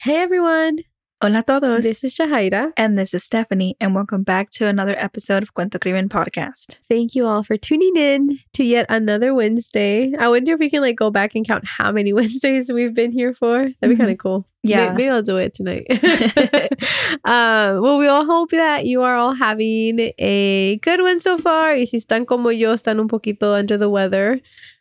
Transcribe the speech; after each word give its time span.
Hey 0.00 0.16
everyone, 0.16 0.78
Hola 1.20 1.40
a 1.40 1.42
todos. 1.42 1.82
this 1.82 2.04
is 2.04 2.14
Jahaira. 2.14 2.72
and 2.76 2.96
this 2.96 3.12
is 3.12 3.24
Stephanie, 3.24 3.76
and 3.80 3.94
welcome 3.94 4.22
back 4.22 4.50
to 4.50 4.68
another 4.68 4.94
episode 4.96 5.42
of 5.42 5.54
Cuento 5.54 5.80
Crimen 5.80 6.08
Podcast. 6.08 6.76
Thank 6.88 7.14
you 7.16 7.26
all 7.26 7.42
for 7.42 7.56
tuning 7.56 7.96
in 7.96 8.38
to 8.52 8.64
yet 8.64 8.86
another 8.88 9.34
Wednesday. 9.34 10.12
I 10.16 10.28
wonder 10.28 10.52
if 10.52 10.60
we 10.60 10.70
can 10.70 10.82
like 10.82 10.96
go 10.96 11.10
back 11.10 11.34
and 11.34 11.44
count 11.46 11.64
how 11.66 11.90
many 11.90 12.12
Wednesdays 12.18 12.70
we've 12.72 12.94
been 12.94 13.10
here 13.10 13.34
for. 13.34 13.68
That'd 13.80 13.80
be 13.82 13.94
Mhm. 13.96 13.98
kind 13.98 14.10
of 14.12 14.18
cool. 14.18 14.46
Yeah. 14.62 14.92
maybe, 14.92 15.08
I'll 15.08 15.22
do 15.22 15.36
it 15.38 15.52
tonight. 15.54 15.86
uh, 17.24 17.78
well, 17.82 17.98
we 17.98 18.06
all 18.06 18.24
hope 18.24 18.50
that 18.50 18.86
you 18.86 19.02
are 19.02 19.16
all 19.16 19.34
having 19.34 20.12
a 20.18 20.76
good 20.82 21.00
one 21.02 21.20
so 21.20 21.38
far. 21.38 21.72
Y 21.74 21.84
si 21.84 21.96
están 21.98 22.24
como 22.26 22.50
yo, 22.50 22.72
están 22.74 23.00
un 23.00 23.08
poquito 23.08 23.58
under 23.58 23.76
the 23.76 23.88
weather. 23.90 24.40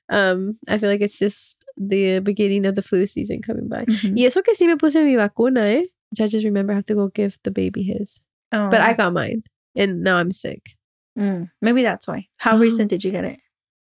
Um, 0.09 0.57
I 0.67 0.77
feel 0.77 0.89
like 0.89 1.01
it's 1.01 1.19
just 1.19 1.63
the 1.77 2.19
beginning 2.19 2.65
of 2.65 2.75
the 2.75 2.81
flu 2.81 3.05
season 3.05 3.41
coming 3.41 3.67
by. 3.67 3.85
Mhm. 3.85 4.17
Y 4.17 4.25
eso 4.25 4.41
que 4.41 4.53
sí 4.55 4.65
me 4.67 4.75
puse 4.77 4.95
mi 5.03 5.15
vacuna, 5.15 5.61
eh? 5.61 5.83
Which 6.11 6.21
I 6.21 6.27
just 6.27 6.43
remember 6.45 6.73
I 6.73 6.77
have 6.77 6.85
to 6.85 6.95
go 6.95 7.09
give 7.09 7.37
the 7.43 7.51
baby 7.51 7.83
his. 7.83 8.19
Oh, 8.51 8.69
But 8.69 8.81
I 8.81 8.93
got 8.93 9.13
mine 9.13 9.43
and 9.75 10.01
now 10.03 10.17
I'm 10.17 10.31
sick. 10.31 10.61
Mm, 11.19 11.49
maybe 11.61 11.83
that's 11.83 12.07
why. 12.07 12.27
How 12.37 12.55
Oh. 12.55 12.59
recent 12.67 12.89
did 12.89 13.03
you 13.03 13.11
get 13.11 13.25
it? 13.25 13.39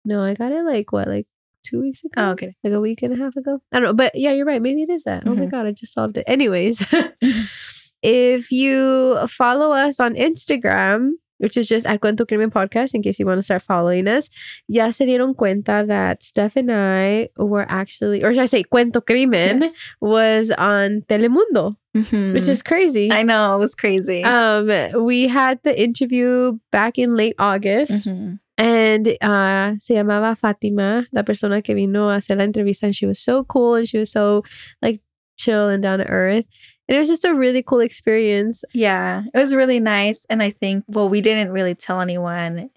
No, 0.04 0.20
I 0.22 0.34
got 0.34 0.52
it 0.52 0.62
like 0.64 0.92
what, 0.92 1.08
like 1.08 1.26
two 1.64 1.80
weeks 1.80 2.02
ago? 2.04 2.12
Oh, 2.16 2.30
okay. 2.32 2.54
Like 2.64 2.72
a 2.72 2.80
week 2.80 3.02
and 3.02 3.12
a 3.12 3.16
half 3.16 3.36
ago. 3.36 3.60
I 3.72 3.80
don't 3.80 3.82
know. 3.88 3.94
But 3.94 4.14
yeah, 4.14 4.32
you're 4.32 4.46
right. 4.46 4.62
Maybe 4.62 4.82
it 4.82 4.90
is 4.90 5.04
that. 5.04 5.24
Oh 5.26 5.34
my 5.34 5.46
Mhm. 5.46 5.50
God, 5.50 5.66
I 5.66 5.72
just 5.72 5.92
solved 5.92 6.16
it. 6.16 6.24
Anyways, 6.26 6.80
if 8.02 8.50
you 8.50 9.18
follow 9.28 9.72
us 9.72 10.00
on 10.00 10.14
Instagram, 10.14 11.12
which 11.40 11.56
is 11.56 11.66
just 11.68 11.86
at 11.86 12.00
Cuento 12.00 12.26
Crimen 12.28 12.50
Podcast, 12.50 12.94
in 12.94 13.02
case 13.02 13.18
you 13.18 13.26
want 13.26 13.38
to 13.38 13.42
start 13.42 13.62
following 13.62 14.06
us, 14.06 14.28
ya 14.68 14.90
se 14.92 15.06
dieron 15.06 15.34
cuenta 15.34 15.86
that 15.86 16.22
Steph 16.22 16.56
and 16.56 16.70
I 16.70 17.30
were 17.36 17.66
actually, 17.68 18.22
or 18.22 18.32
should 18.32 18.42
I 18.42 18.46
say, 18.46 18.62
Cuento 18.62 19.00
Crimen 19.04 19.62
Yes. 19.62 19.74
was 20.00 20.50
on 20.52 21.02
Telemundo, 21.08 21.76
Mhm. 21.96 22.34
which 22.34 22.46
is 22.48 22.62
crazy. 22.62 23.10
I 23.10 23.22
know, 23.24 23.56
it 23.56 23.58
was 23.58 23.74
crazy. 23.74 24.22
Um, 24.22 24.68
we 25.04 25.26
had 25.28 25.58
the 25.64 25.74
interview 25.80 26.58
back 26.70 26.98
in 26.98 27.16
late 27.16 27.34
August, 27.38 28.06
Mhm. 28.06 28.38
and 28.58 29.08
uh, 29.22 29.74
se 29.80 29.94
llamaba 29.94 30.36
Fatima, 30.36 31.06
la 31.12 31.22
persona 31.22 31.62
que 31.62 31.74
vino 31.74 32.10
a 32.10 32.16
hacer 32.18 32.36
la 32.36 32.44
entrevista, 32.44 32.84
and 32.84 32.94
she 32.94 33.06
was 33.06 33.18
so 33.18 33.42
cool 33.44 33.74
and 33.76 33.88
she 33.88 33.98
was 33.98 34.12
so 34.12 34.42
like 34.82 35.00
chill 35.38 35.68
and 35.70 35.82
down 35.82 35.98
to 35.98 36.04
earth, 36.06 36.44
it 36.90 36.98
was 36.98 37.08
just 37.08 37.24
a 37.24 37.32
really 37.34 37.62
cool 37.62 37.80
experience. 37.80 38.64
Yeah, 38.74 39.22
it 39.32 39.38
was 39.38 39.54
really 39.54 39.80
nice. 39.80 40.26
And 40.28 40.42
I 40.42 40.50
think, 40.50 40.84
well, 40.88 41.08
we 41.08 41.20
didn't 41.20 41.52
really 41.52 41.74
tell 41.74 42.00
anyone 42.00 42.68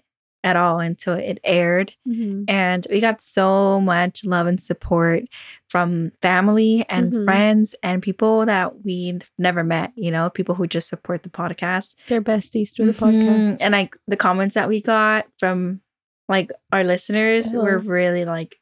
at 0.44 0.56
all 0.56 0.78
until 0.78 1.14
it 1.14 1.38
aired. 1.42 1.94
And 2.48 2.86
we 2.90 3.00
got 3.00 3.22
so 3.22 3.80
much 3.80 4.24
love 4.26 4.46
and 4.46 4.60
support 4.62 5.22
from 5.70 6.12
family 6.20 6.84
and 6.90 7.12
Mhm. 7.12 7.24
friends 7.24 7.74
and 7.82 8.02
people 8.02 8.44
that 8.44 8.84
we'd 8.84 9.24
never 9.38 9.64
met, 9.64 9.92
you 9.96 10.10
know, 10.10 10.28
people 10.28 10.54
who 10.54 10.66
just 10.66 10.88
support 10.88 11.22
the 11.22 11.30
podcast. 11.30 11.94
They're 12.08 12.20
besties 12.22 12.74
through 12.76 12.92
the 12.92 12.92
Mhm. 12.92 12.98
podcast. 13.24 13.58
And 13.62 13.72
like 13.72 13.96
the 14.06 14.18
comments 14.18 14.54
that 14.54 14.68
we 14.68 14.82
got 14.82 15.24
from 15.38 15.80
like 16.28 16.50
our 16.72 16.84
listeners 16.84 17.54
were 17.54 17.78
Uh-huh. 17.78 17.90
really 17.90 18.24
like 18.26 18.56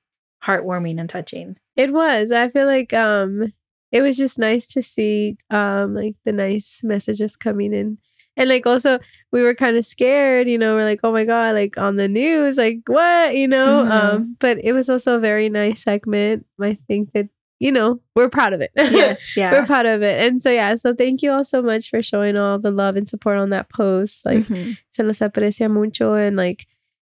heartwarming 0.45 0.99
and 1.01 1.09
touching. 1.11 1.57
It 1.77 1.93
was. 1.93 2.31
I 2.33 2.47
feel 2.49 2.67
like 2.67 2.93
um, 2.95 3.53
it 3.93 4.01
was 4.03 4.17
just 4.17 4.39
nice 4.39 4.67
to 4.69 4.83
see 4.83 5.37
um, 5.51 5.95
like 5.95 6.15
the 6.25 6.33
nice 6.33 6.81
messages 6.83 7.37
coming 7.37 7.73
in. 7.73 7.99
And 8.37 8.49
like 8.49 8.67
also 8.67 8.99
we 9.31 9.43
were 9.43 9.55
kind 9.55 9.77
of 9.77 9.85
scared, 9.85 10.49
you 10.49 10.57
know, 10.57 10.75
we're 10.75 10.85
like, 10.87 11.01
oh 11.05 11.13
my 11.13 11.25
God, 11.27 11.55
like 11.55 11.77
on 11.77 11.97
the 11.97 12.09
news, 12.09 12.57
like 12.57 12.79
what, 12.87 13.35
you 13.37 13.47
know? 13.47 13.85
Mhm. 13.85 13.91
Um, 13.91 14.37
but 14.41 14.59
it 14.65 14.73
was 14.73 14.89
also 14.89 15.17
a 15.17 15.21
very 15.21 15.51
nice 15.51 15.83
segment. 15.83 16.47
I 16.59 16.79
think 16.89 17.13
that, 17.13 17.29
you 17.61 17.71
know, 17.71 18.01
we're 18.17 18.31
proud 18.31 18.55
of 18.55 18.63
it. 18.63 18.71
Yes, 18.77 19.37
yeah 19.37 19.53
we're 19.53 19.67
proud 19.67 19.85
of 19.85 20.01
it. 20.03 20.23
And 20.25 20.41
so 20.41 20.51
yeah, 20.51 20.75
so 20.77 20.95
thank 20.95 21.21
you 21.21 21.31
all 21.31 21.45
so 21.45 21.61
much 21.61 21.91
for 21.91 22.03
showing 22.03 22.37
all 22.39 22.59
the 22.59 22.71
love 22.71 22.97
and 22.97 23.07
support 23.07 23.37
on 23.37 23.51
that 23.51 23.69
post. 23.69 24.25
Like 24.25 24.45
Mhm. 24.47 24.79
se 24.93 25.03
los 25.03 25.19
aprecia 25.21 25.71
mucho 25.71 26.15
and 26.15 26.35
like 26.35 26.67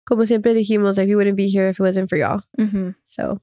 como 0.09 0.25
siempre 0.25 0.55
dijimos, 0.55 0.97
like 0.97 1.07
we 1.07 1.15
wouldn't 1.15 1.37
be 1.37 1.47
here 1.47 1.69
if 1.69 1.79
it 1.79 1.83
wasn't 1.83 2.09
for 2.09 2.17
y'all. 2.17 2.41
Mhm. 2.59 2.95
So 3.05 3.39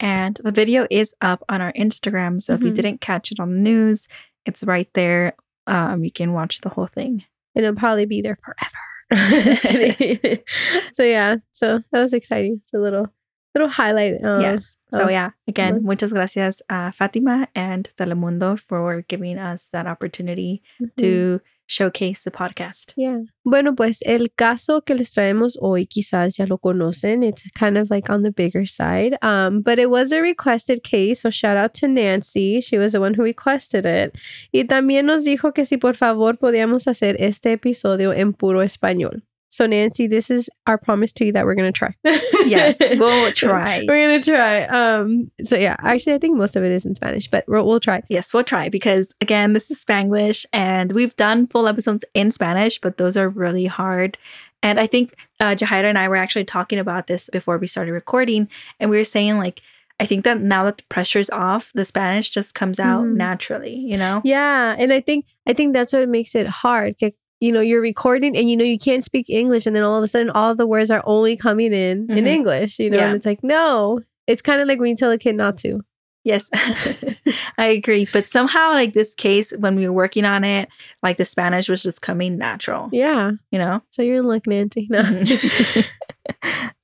And 0.00 0.38
the 0.44 0.52
video 0.52 0.86
is 0.90 1.14
up 1.20 1.42
on 1.48 1.60
our 1.60 1.72
Instagram. 1.72 2.42
So 2.42 2.54
if 2.54 2.62
you 2.62 2.70
Mhm. 2.70 2.74
didn't 2.74 3.00
catch 3.00 3.32
it 3.32 3.40
on 3.40 3.50
the 3.54 3.60
news, 3.60 4.08
it's 4.44 4.62
right 4.64 4.88
there. 4.94 5.34
Um, 5.66 6.04
you 6.04 6.10
can 6.12 6.32
watch 6.32 6.60
the 6.60 6.68
whole 6.68 6.86
thing. 6.88 7.24
it'll 7.54 7.74
probably 7.74 8.04
be 8.06 8.20
there 8.20 8.36
forever. 8.36 8.82
So 10.92 11.02
yeah, 11.02 11.36
so 11.50 11.80
that 11.92 12.00
was 12.00 12.12
exciting. 12.12 12.60
It's 12.62 12.74
a 12.74 12.78
little 12.78 13.08
little 13.54 13.68
highlight. 13.68 14.22
Um, 14.22 14.40
yes. 14.42 14.76
So 14.92 15.04
of- 15.04 15.10
yeah, 15.10 15.30
again, 15.48 15.76
of- 15.76 15.82
muchas 15.84 16.12
gracias 16.12 16.60
a 16.68 16.92
Fatima 16.92 17.48
and 17.54 17.88
Telemundo 17.96 18.58
for 18.58 19.02
giving 19.08 19.38
us 19.38 19.68
that 19.70 19.86
opportunity 19.86 20.62
mhm. 20.80 20.94
to 20.96 21.40
showcase 21.66 22.24
the 22.24 22.30
podcast. 22.30 22.92
Yeah. 22.96 23.22
Bueno, 23.44 23.74
pues 23.74 24.00
el 24.06 24.28
caso 24.34 24.82
que 24.82 24.94
les 24.94 25.12
traemos 25.12 25.56
hoy 25.60 25.86
quizás 25.86 26.36
ya 26.36 26.46
lo 26.46 26.58
conocen. 26.58 27.22
It's 27.22 27.48
kind 27.52 27.76
of 27.76 27.90
like 27.90 28.10
on 28.10 28.22
the 28.22 28.30
bigger 28.30 28.66
side. 28.66 29.16
Um, 29.22 29.62
but 29.62 29.78
it 29.78 29.90
was 29.90 30.12
a 30.12 30.20
requested 30.20 30.82
case, 30.82 31.20
so 31.20 31.30
shout 31.30 31.56
out 31.56 31.74
to 31.74 31.88
Nancy. 31.88 32.60
She 32.60 32.78
was 32.78 32.92
the 32.92 33.00
one 33.00 33.14
who 33.14 33.22
requested 33.22 33.84
it. 33.84 34.16
Y 34.52 34.64
también 34.64 35.06
nos 35.06 35.24
dijo 35.24 35.52
que 35.52 35.64
si 35.64 35.76
por 35.76 35.94
favor 35.94 36.38
podíamos 36.38 36.86
hacer 36.88 37.16
este 37.18 37.52
episodio 37.52 38.12
en 38.12 38.32
puro 38.32 38.62
español. 38.62 39.22
So 39.56 39.66
Nancy, 39.66 40.06
this 40.06 40.30
is 40.30 40.50
our 40.66 40.76
promise 40.76 41.12
to 41.14 41.24
you 41.24 41.32
that 41.32 41.46
we're 41.46 41.54
going 41.54 41.72
to 41.72 41.78
try. 41.78 41.94
Yes, 42.46 42.78
we'll 42.92 43.32
try. 43.44 43.82
We're 43.88 44.06
going 44.06 44.20
to 44.20 44.30
try. 44.30 44.64
Um, 44.66 45.30
so 45.44 45.56
yeah, 45.56 45.74
actually 45.80 46.12
I 46.14 46.18
think 46.18 46.36
most 46.36 46.54
of 46.54 46.62
it 46.62 46.70
is 46.70 46.84
in 46.84 46.94
Spanish, 46.94 47.28
but 47.28 47.44
we'll, 47.48 47.66
we'll 47.66 47.80
try. 47.80 48.02
Yes, 48.08 48.32
we'll 48.32 48.44
try 48.44 48.68
because 48.68 49.14
again, 49.20 49.52
this 49.54 49.70
is 49.70 49.82
Spanglish 49.84 50.44
and 50.52 50.92
we've 50.92 51.16
done 51.16 51.46
full 51.48 51.66
episodes 51.66 52.04
in 52.14 52.30
Spanish, 52.30 52.80
but 52.80 52.98
those 52.98 53.16
are 53.16 53.28
really 53.28 53.66
hard. 53.66 54.16
And 54.62 54.78
I 54.78 54.86
think 54.86 55.14
uh, 55.40 55.54
Jahaira 55.56 55.84
and 55.88 55.98
I 55.98 56.08
were 56.08 56.16
actually 56.16 56.44
talking 56.44 56.78
about 56.78 57.06
this 57.08 57.28
before 57.32 57.58
we 57.58 57.66
started 57.66 57.92
recording, 57.92 58.48
and 58.78 58.90
we 58.90 58.96
were 58.98 59.04
saying 59.04 59.38
like, 59.38 59.62
I 59.98 60.06
think 60.06 60.24
that 60.24 60.40
now 60.40 60.64
that 60.64 60.76
the 60.78 60.84
pressure's 60.90 61.30
off, 61.30 61.72
the 61.74 61.84
Spanish 61.84 62.28
just 62.30 62.54
comes 62.54 62.78
out 62.78 63.04
Mhm. 63.04 63.14
naturally, 63.16 63.74
you 63.74 63.96
know? 63.96 64.20
Yeah, 64.24 64.76
and 64.78 64.92
I 64.92 65.00
think 65.00 65.24
I 65.48 65.52
think 65.54 65.72
that's 65.72 65.92
what 65.92 66.08
makes 66.08 66.34
it 66.34 66.46
hard. 66.46 66.98
Que, 66.98 67.12
you 67.40 67.52
know, 67.52 67.60
you're 67.60 67.80
recording 67.82 68.36
and 68.36 68.48
you 68.50 68.56
know 68.56 68.64
you 68.64 68.78
can't 68.78 69.04
speak 69.04 69.28
English, 69.28 69.66
and 69.66 69.74
then 69.76 69.82
all 69.82 69.96
of 69.98 70.04
a 70.04 70.08
sudden 70.08 70.30
all 70.30 70.54
the 70.54 70.66
words 70.66 70.90
are 70.90 71.02
only 71.06 71.36
coming 71.36 71.72
in 71.72 72.10
in 72.10 72.24
Mhm. 72.24 72.26
English. 72.26 72.78
You 72.78 72.90
know, 72.90 72.98
Yeah. 72.98 73.06
and 73.08 73.16
it's 73.16 73.26
like 73.26 73.42
no, 73.42 74.00
it's 74.26 74.42
kind 74.42 74.60
of 74.60 74.68
like 74.68 74.78
when 74.80 74.90
you 74.90 74.96
tell 74.96 75.10
a 75.10 75.18
kid 75.18 75.36
not 75.36 75.58
to. 75.58 75.80
Yes, 76.24 76.50
I 77.56 77.66
agree. 77.66 78.08
But 78.12 78.26
somehow, 78.26 78.70
like 78.72 78.94
this 78.94 79.14
case, 79.14 79.52
when 79.60 79.76
we 79.76 79.86
were 79.86 79.92
working 79.94 80.24
on 80.24 80.42
it, 80.42 80.68
like 81.00 81.18
the 81.18 81.24
Spanish 81.24 81.68
was 81.68 81.84
just 81.84 82.02
coming 82.02 82.36
natural, 82.36 82.88
Yeah, 82.90 83.30
you 83.52 83.60
know? 83.60 83.80
so 83.90 84.02
you're 84.02 84.16
in 84.16 84.24
luck, 84.26 84.44
Nancy. 84.48 84.88
No. 84.90 85.02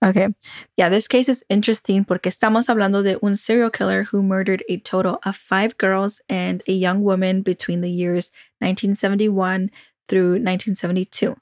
okay. 0.05 0.29
Yeah, 0.77 0.89
this 0.89 1.09
case 1.09 1.29
is 1.29 1.45
interesting 1.49 2.05
porque 2.05 2.31
estamos 2.31 2.69
hablando 2.69 3.03
de 3.03 3.19
un 3.21 3.35
serial 3.35 3.71
killer 3.71 4.05
who 4.05 4.23
murdered 4.23 4.63
a 4.69 4.77
total 4.79 5.19
of 5.25 5.35
five 5.37 5.77
girls 5.77 6.21
and 6.29 6.63
a 6.69 6.73
young 6.73 7.03
woman 7.03 7.43
between 7.43 7.81
the 7.81 7.91
years 7.91 8.31
1971 8.61 9.71
through 10.07 10.41
1972. 10.41 11.37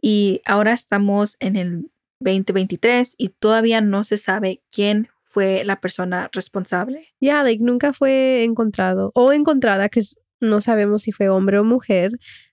Y 0.00 0.42
ahora 0.44 0.72
estamos 0.72 1.36
en 1.38 1.56
el 1.56 1.90
2023 2.20 3.14
y 3.18 3.28
todavía 3.28 3.80
no 3.80 4.04
se 4.04 4.16
sabe 4.16 4.62
quién 4.70 5.08
fue 5.24 5.64
la 5.64 5.80
persona 5.80 6.28
responsable. 6.32 7.08
yeah, 7.20 7.42
like 7.42 7.62
nunca 7.62 7.92
fue 7.92 8.44
encontrado 8.44 9.12
o 9.14 9.32
encontrada, 9.32 9.84
because 9.84 10.16
no 10.40 10.60
sabemos 10.60 11.02
si 11.02 11.12
fue 11.12 11.28
hombre 11.28 11.58
o 11.58 11.64
mujer. 11.64 12.10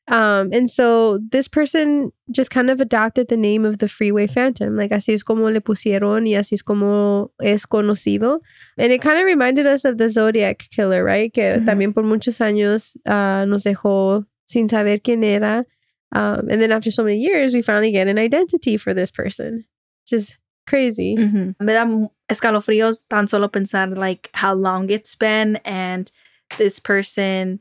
Um, 0.08 0.50
and 0.52 0.70
so 0.70 1.20
this 1.20 1.48
person 1.48 2.12
just 2.32 2.50
kind 2.50 2.70
of 2.70 2.82
adopted 2.82 3.28
the 3.28 3.38
name 3.38 3.64
of 3.66 3.78
the 3.78 3.88
Freeway 3.88 4.28
Phantom. 4.28 4.76
Like 4.76 4.92
así 4.92 5.14
es 5.14 5.24
como 5.24 5.50
le 5.50 5.62
pusieron 5.62 6.26
y 6.26 6.36
así 6.36 6.54
es 6.54 6.64
como 6.64 7.32
es 7.40 7.68
conocido. 7.68 8.40
And 8.78 8.92
it 8.92 9.02
kind 9.02 9.18
of 9.20 9.26
reminded 9.26 9.68
us 9.68 9.86
of 9.86 9.98
the 9.98 10.10
Zodiac 10.10 10.68
Killer, 10.72 11.04
right? 11.04 11.32
Que 11.32 11.60
también 11.66 11.94
por 11.94 12.04
muchos 12.04 12.42
años 12.42 12.98
uh, 13.06 13.46
nos 13.46 13.64
dejó 13.64 14.26
sin 14.50 14.68
saber 14.70 14.98
quién 14.98 15.24
era. 15.24 15.66
Um, 16.12 16.50
and 16.50 16.60
then 16.62 16.72
after 16.72 16.90
so 16.92 17.04
many 17.04 17.18
years, 17.18 17.54
we 17.54 17.62
finally 17.62 17.92
get 17.92 18.08
an 18.08 18.18
identity 18.18 18.78
for 18.78 18.94
this 18.94 19.12
person, 19.12 19.66
which 20.04 20.14
is 20.20 20.38
crazy. 20.66 21.16
Ujú. 21.16 21.56
Me 21.60 21.74
da 21.74 21.86
mu- 21.86 22.10
escalofríos 22.32 23.08
tan 23.08 23.28
solo 23.28 23.48
pensar 23.48 23.96
like 23.96 24.30
how 24.34 24.54
long 24.54 24.90
it's 24.90 25.16
been 25.16 25.58
and 25.66 26.12
this 26.58 26.80
person 26.80 27.60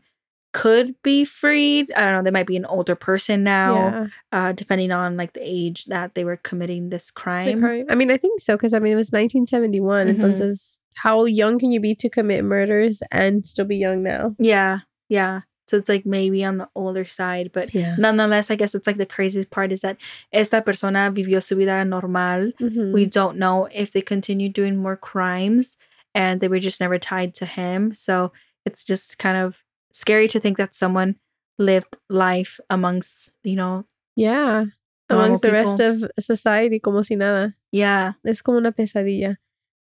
could 0.54 0.94
be 1.02 1.26
freed. 1.26 1.92
I 1.92 2.04
don't 2.06 2.14
know, 2.14 2.22
they 2.22 2.30
might 2.30 2.46
be 2.46 2.56
an 2.56 2.64
older 2.64 2.94
person 2.94 3.44
now, 3.44 3.74
Yeah. 3.76 4.06
uh, 4.32 4.52
depending 4.52 4.92
on 4.92 5.18
like 5.18 5.34
the 5.34 5.42
age 5.44 5.84
that 5.86 6.14
they 6.14 6.24
were 6.24 6.38
committing 6.38 6.88
this 6.88 7.10
crime. 7.10 7.60
crime. 7.60 7.84
I 7.90 7.94
mean, 7.94 8.10
I 8.10 8.16
think 8.16 8.40
so 8.40 8.56
because 8.56 8.72
I 8.72 8.78
mean 8.78 8.94
it 8.94 8.96
was 8.96 9.12
1971. 9.12 10.08
Mhm. 10.08 10.16
Entonces, 10.16 10.78
how 10.94 11.26
young 11.26 11.58
can 11.58 11.70
you 11.70 11.80
be 11.80 11.94
to 11.96 12.08
commit 12.08 12.44
murders 12.44 13.02
and 13.12 13.44
still 13.44 13.66
be 13.66 13.76
young 13.76 14.02
now? 14.02 14.34
Yeah, 14.38 14.78
yeah. 15.10 15.42
So 15.68 15.76
it's 15.76 15.88
like 15.88 16.06
maybe 16.06 16.44
on 16.44 16.58
the 16.58 16.68
older 16.74 17.04
side, 17.04 17.50
but 17.52 17.74
Yeah. 17.74 17.94
nonetheless, 17.98 18.50
I 18.50 18.56
guess 18.56 18.74
it's 18.74 18.86
like 18.86 18.96
the 18.98 19.06
craziest 19.06 19.50
part 19.50 19.70
is 19.72 19.80
that 19.82 19.96
esta 20.32 20.62
persona 20.62 21.10
vivió 21.12 21.42
su 21.42 21.56
vida 21.56 21.84
normal. 21.84 22.52
Mhm. 22.60 22.92
We 22.92 23.06
don't 23.06 23.36
know 23.38 23.68
if 23.72 23.92
they 23.92 24.00
continued 24.02 24.52
doing 24.54 24.76
more 24.76 24.96
crimes 24.96 25.76
and 26.14 26.40
they 26.40 26.48
were 26.48 26.58
just 26.60 26.80
never 26.80 26.98
tied 26.98 27.34
to 27.34 27.46
him. 27.46 27.92
So 27.92 28.32
it's 28.64 28.84
just 28.84 29.18
kind 29.18 29.36
of 29.36 29.62
scary 29.92 30.28
to 30.28 30.40
think 30.40 30.56
that 30.56 30.74
someone 30.74 31.16
lived 31.58 31.96
life 32.08 32.60
amongst, 32.70 33.32
you 33.44 33.56
know, 33.56 33.84
Yeah. 34.16 34.66
Amongst 35.10 35.42
the 35.42 35.52
rest 35.52 35.80
of 35.80 36.04
society, 36.20 36.78
como 36.80 37.02
si 37.02 37.16
nada. 37.16 37.54
yeah. 37.72 38.12
Es 38.24 38.42
como 38.42 38.58
una 38.58 38.72
pesadilla. 38.72 39.36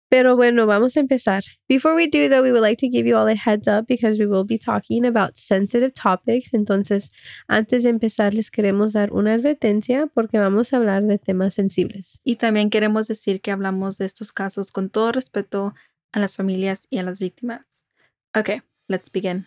Pero 0.10 0.38
bueno, 0.38 0.66
vamos 0.66 0.96
a 0.96 1.02
empezar. 1.02 1.44
Before 1.68 1.96
we 1.96 2.08
do, 2.08 2.30
though, 2.30 2.42
we 2.42 2.52
would 2.52 2.62
like 2.62 2.78
to 2.78 2.90
give 2.90 3.08
you 3.08 3.18
all 3.18 3.28
a 3.28 3.36
heads 3.36 3.68
up 3.68 3.88
because 3.88 4.20
we 4.20 4.26
will 4.26 4.46
be 4.46 4.58
talking 4.58 5.06
about 5.06 5.36
sensitive 5.36 5.94
topics. 5.94 6.54
Entonces, 6.54 7.12
antes 7.48 7.84
de 7.84 7.90
empezar, 7.90 8.34
les 8.34 8.50
queremos 8.50 8.94
dar 8.94 9.12
una 9.12 9.34
advertencia 9.34 10.08
porque 10.08 10.40
vamos 10.40 10.72
a 10.72 10.78
hablar 10.78 11.04
de 11.04 11.18
temas 11.18 11.56
sensibles. 11.56 12.22
Y 12.24 12.38
también 12.38 12.70
queremos 12.70 13.08
decir 13.08 13.42
que 13.42 13.52
hablamos 13.52 13.98
de 13.98 14.06
estos 14.06 14.32
casos 14.32 14.72
con 14.72 14.90
todo 14.90 15.12
respeto 15.12 15.74
a 16.14 16.20
las 16.20 16.38
familias 16.38 16.88
y 16.90 17.00
a 17.00 17.04
las 17.04 17.20
víctimas. 17.20 17.86
Okay, 18.34 18.62
let's 18.88 19.12
begin. 19.12 19.46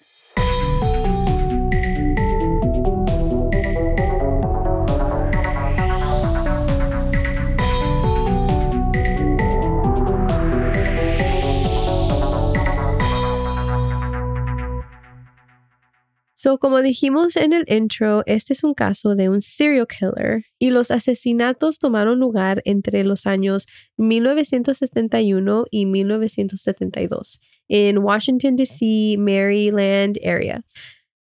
So, 16.43 16.57
como 16.57 16.81
dijimos 16.81 17.37
en 17.37 17.53
el 17.53 17.65
intro, 17.69 18.23
este 18.25 18.55
es 18.55 18.65
un 18.65 18.73
caso 18.73 19.15
de 19.15 19.29
un 19.29 19.43
serial 19.43 19.87
killer 19.87 20.47
y 20.59 20.71
los 20.71 20.91
asesinatos 20.91 21.79
tomaron 21.79 22.19
lugar 22.19 22.63
entre 22.65 23.05
los 23.05 23.27
años 23.27 23.67
1971 23.99 25.67
y 25.71 25.85
1972 25.85 27.41
en 27.69 27.99
Washington, 27.99 28.57
D.C., 28.57 29.17
Maryland 29.19 30.17
area. 30.25 30.65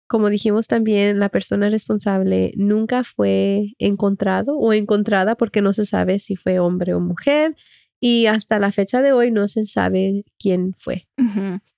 Como 0.08 0.30
dijimos 0.30 0.68
también, 0.68 1.20
la 1.20 1.28
persona 1.28 1.70
responsable 1.70 2.54
nunca 2.56 3.04
fue 3.04 3.74
encontrado 3.78 4.56
o 4.56 4.72
encontrada 4.72 5.36
porque 5.36 5.62
no 5.62 5.74
se 5.74 5.86
sabe 5.86 6.20
si 6.20 6.38
fue 6.38 6.60
hombre 6.60 6.94
o 6.94 7.02
mujer 7.02 7.58
y 8.00 8.28
hasta 8.28 8.60
la 8.60 8.72
fecha 8.72 9.02
de 9.02 9.12
hoy 9.12 9.32
no 9.32 9.48
se 9.48 9.66
sabe 9.66 10.24
quién 10.38 10.76
fue. 10.78 11.08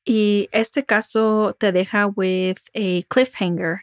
Y 0.06 0.50
este 0.52 0.84
caso 0.84 1.56
te 1.60 1.72
deja 1.72 2.08
with 2.08 2.58
a 2.76 3.02
cliffhanger, 3.08 3.82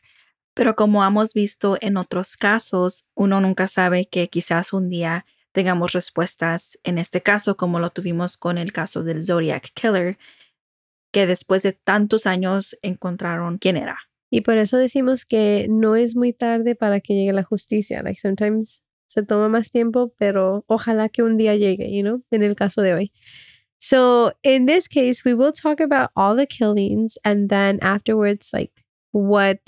pero 0.55 0.75
como 0.75 1.05
hemos 1.05 1.35
visto 1.35 1.79
en 1.81 1.97
otros 1.97 2.37
casos, 2.37 3.07
uno 3.15 3.41
nunca 3.41 3.69
sabe 3.69 4.07
que 4.07 4.29
quizás 4.29 4.73
un 4.73 4.89
día 4.89 5.25
tengamos 5.53 5.93
respuestas 5.93 6.79
en 6.85 6.99
este 6.99 7.23
caso, 7.23 7.57
como 7.57 7.81
lo 7.81 7.91
tuvimos 7.91 8.37
con 8.37 8.59
el 8.59 8.73
caso 8.73 9.03
del 9.03 9.25
Zodiac 9.25 9.73
Killer, 9.75 10.19
que 11.13 11.27
después 11.27 11.63
de 11.63 11.73
tantos 11.73 12.27
años 12.27 12.79
encontraron 12.83 13.59
quién 13.59 13.77
era. 13.77 13.99
Y 14.31 14.43
por 14.43 14.59
eso 14.59 14.77
decimos 14.77 15.25
que 15.25 15.67
no 15.71 15.97
es 15.97 16.15
muy 16.15 16.33
tarde 16.33 16.75
para 16.75 17.01
que 17.01 17.15
llegue 17.15 17.33
la 17.33 17.45
justicia. 17.45 18.03
Like 18.03 18.21
sometimes 18.21 18.83
se 19.09 19.23
toma 19.25 19.49
más 19.49 19.71
tiempo, 19.71 20.15
pero 20.19 20.65
ojalá 20.69 21.09
que 21.09 21.23
un 21.23 21.37
día 21.37 21.57
llegue, 21.57 21.91
you 21.91 22.03
know, 22.03 22.23
en 22.31 22.43
el 22.43 22.55
caso 22.55 22.83
de 22.83 22.95
hoy. 22.95 23.13
So 23.81 24.33
in 24.43 24.67
this 24.67 24.89
case, 24.89 25.25
we 25.25 25.35
will 25.35 25.53
talk 25.53 25.81
about 25.81 26.11
all 26.15 26.37
the 26.37 26.47
killings 26.47 27.19
and 27.25 27.49
then 27.49 27.79
afterwards, 27.81 28.51
like 28.53 28.73
what 29.13 29.61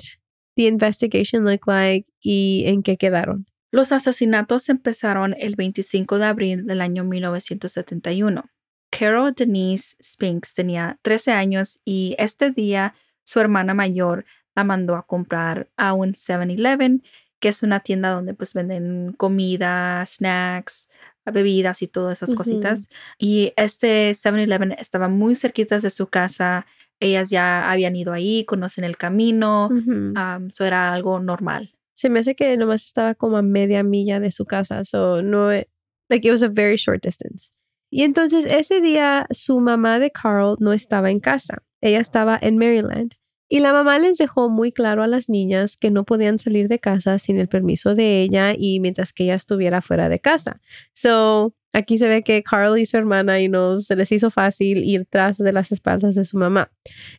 the 0.57 0.67
investigation 0.67 1.45
looked 1.45 1.67
like 1.67 2.07
y 2.23 2.65
en 2.67 2.83
qué 2.83 2.97
quedaron. 2.97 3.47
Los 3.73 3.93
asesinatos 3.93 4.69
empezaron 4.69 5.37
el 5.39 5.55
25 5.55 6.19
de 6.19 6.25
abril 6.25 6.67
del 6.67 6.81
año 6.81 7.05
1971. 7.05 8.51
Carol 8.91 9.33
Denise 9.33 9.97
Spinks 10.03 10.55
tenía 10.55 10.99
13 11.03 11.33
años 11.33 11.81
y 11.85 12.17
este 12.19 12.51
día 12.51 12.95
su 13.23 13.39
hermana 13.39 13.75
mayor 13.75 14.25
la 14.57 14.65
mandó 14.65 14.97
a 14.97 15.07
comprar 15.07 15.71
a 15.77 15.93
un 15.93 16.15
7-Eleven, 16.15 17.05
que 17.41 17.49
es 17.49 17.63
una 17.63 17.81
tienda 17.81 18.11
donde 18.11 18.35
pues 18.35 18.55
venden 18.55 19.13
comida, 19.17 20.05
snacks, 20.07 20.89
bebidas 21.33 21.83
y 21.83 21.89
todas 21.89 22.19
esas 22.19 22.31
Ujú. 22.31 22.39
cositas. 22.39 22.89
Y 23.19 23.53
este 23.57 24.11
7-Eleven 24.13 24.73
estaba 24.73 25.09
muy 25.09 25.35
cerquitas 25.35 25.83
de 25.83 25.91
su 25.91 26.07
casa. 26.09 26.67
Ellas 27.01 27.31
ya 27.31 27.71
habían 27.71 27.97
ido 27.97 28.13
ahí, 28.13 28.45
conocen 28.45 28.85
el 28.85 28.97
camino. 28.97 29.67
Ujú. 29.67 30.13
um, 30.19 30.51
so 30.51 30.65
era 30.65 30.93
algo 30.93 31.21
normal. 31.21 31.73
Se 31.95 32.09
me 32.11 32.21
hace 32.21 32.35
que 32.35 32.57
nomás 32.57 32.85
estaba 32.85 33.15
como 33.15 33.37
a 33.37 33.43
media 33.43 33.83
milla 33.83 34.21
de 34.21 34.31
su 34.31 34.45
casa, 34.47 34.85
so 34.85 35.23
no, 35.23 35.53
e- 35.53 35.69
like 36.09 36.27
it 36.27 36.31
was 36.33 36.43
a 36.43 36.49
very 36.49 36.77
short 36.77 37.03
distance. 37.03 37.53
Y 37.93 38.05
entonces 38.05 38.47
ese 38.47 38.81
día 38.81 39.27
su 39.31 39.61
mamá 39.61 39.99
de 39.99 40.11
Carl 40.11 40.57
no 40.61 40.73
estaba 40.73 41.11
en 41.11 41.21
casa, 41.21 41.63
ella 41.83 42.01
estaba 42.01 42.39
en 42.41 42.57
Maryland. 42.57 43.15
Y 43.52 43.58
la 43.58 43.73
mamá 43.73 43.99
les 43.99 44.17
dejó 44.17 44.49
muy 44.49 44.70
claro 44.70 45.02
a 45.02 45.08
las 45.08 45.29
niñas 45.29 45.76
que 45.76 45.91
no 45.91 46.05
podían 46.05 46.38
salir 46.38 46.69
de 46.69 46.79
casa 46.79 47.19
sin 47.19 47.37
el 47.37 47.49
permiso 47.49 47.97
de 47.97 48.23
ella 48.23 48.55
y 48.56 48.79
mientras 48.79 49.12
que 49.12 49.25
ella 49.25 49.35
estuviera 49.35 49.82
fuera 49.82 50.08
de 50.08 50.20
casa. 50.20 50.61
So, 50.94 51.52
aquí 51.73 51.99
se 51.99 52.06
ve 52.06 52.23
que 52.23 52.44
Carl 52.44 52.79
y 52.79 52.87
su 52.87 52.97
hermana, 52.97 53.41
y 53.41 53.49
no 53.49 53.81
se 53.81 53.97
les 53.97 54.12
hizo 54.12 54.31
fácil 54.31 54.85
ir 54.85 55.05
tras 55.11 55.37
de 55.37 55.52
las 55.52 55.73
espaldas 55.73 56.14
de 56.14 56.23
su 56.23 56.38
mamá. 56.38 56.70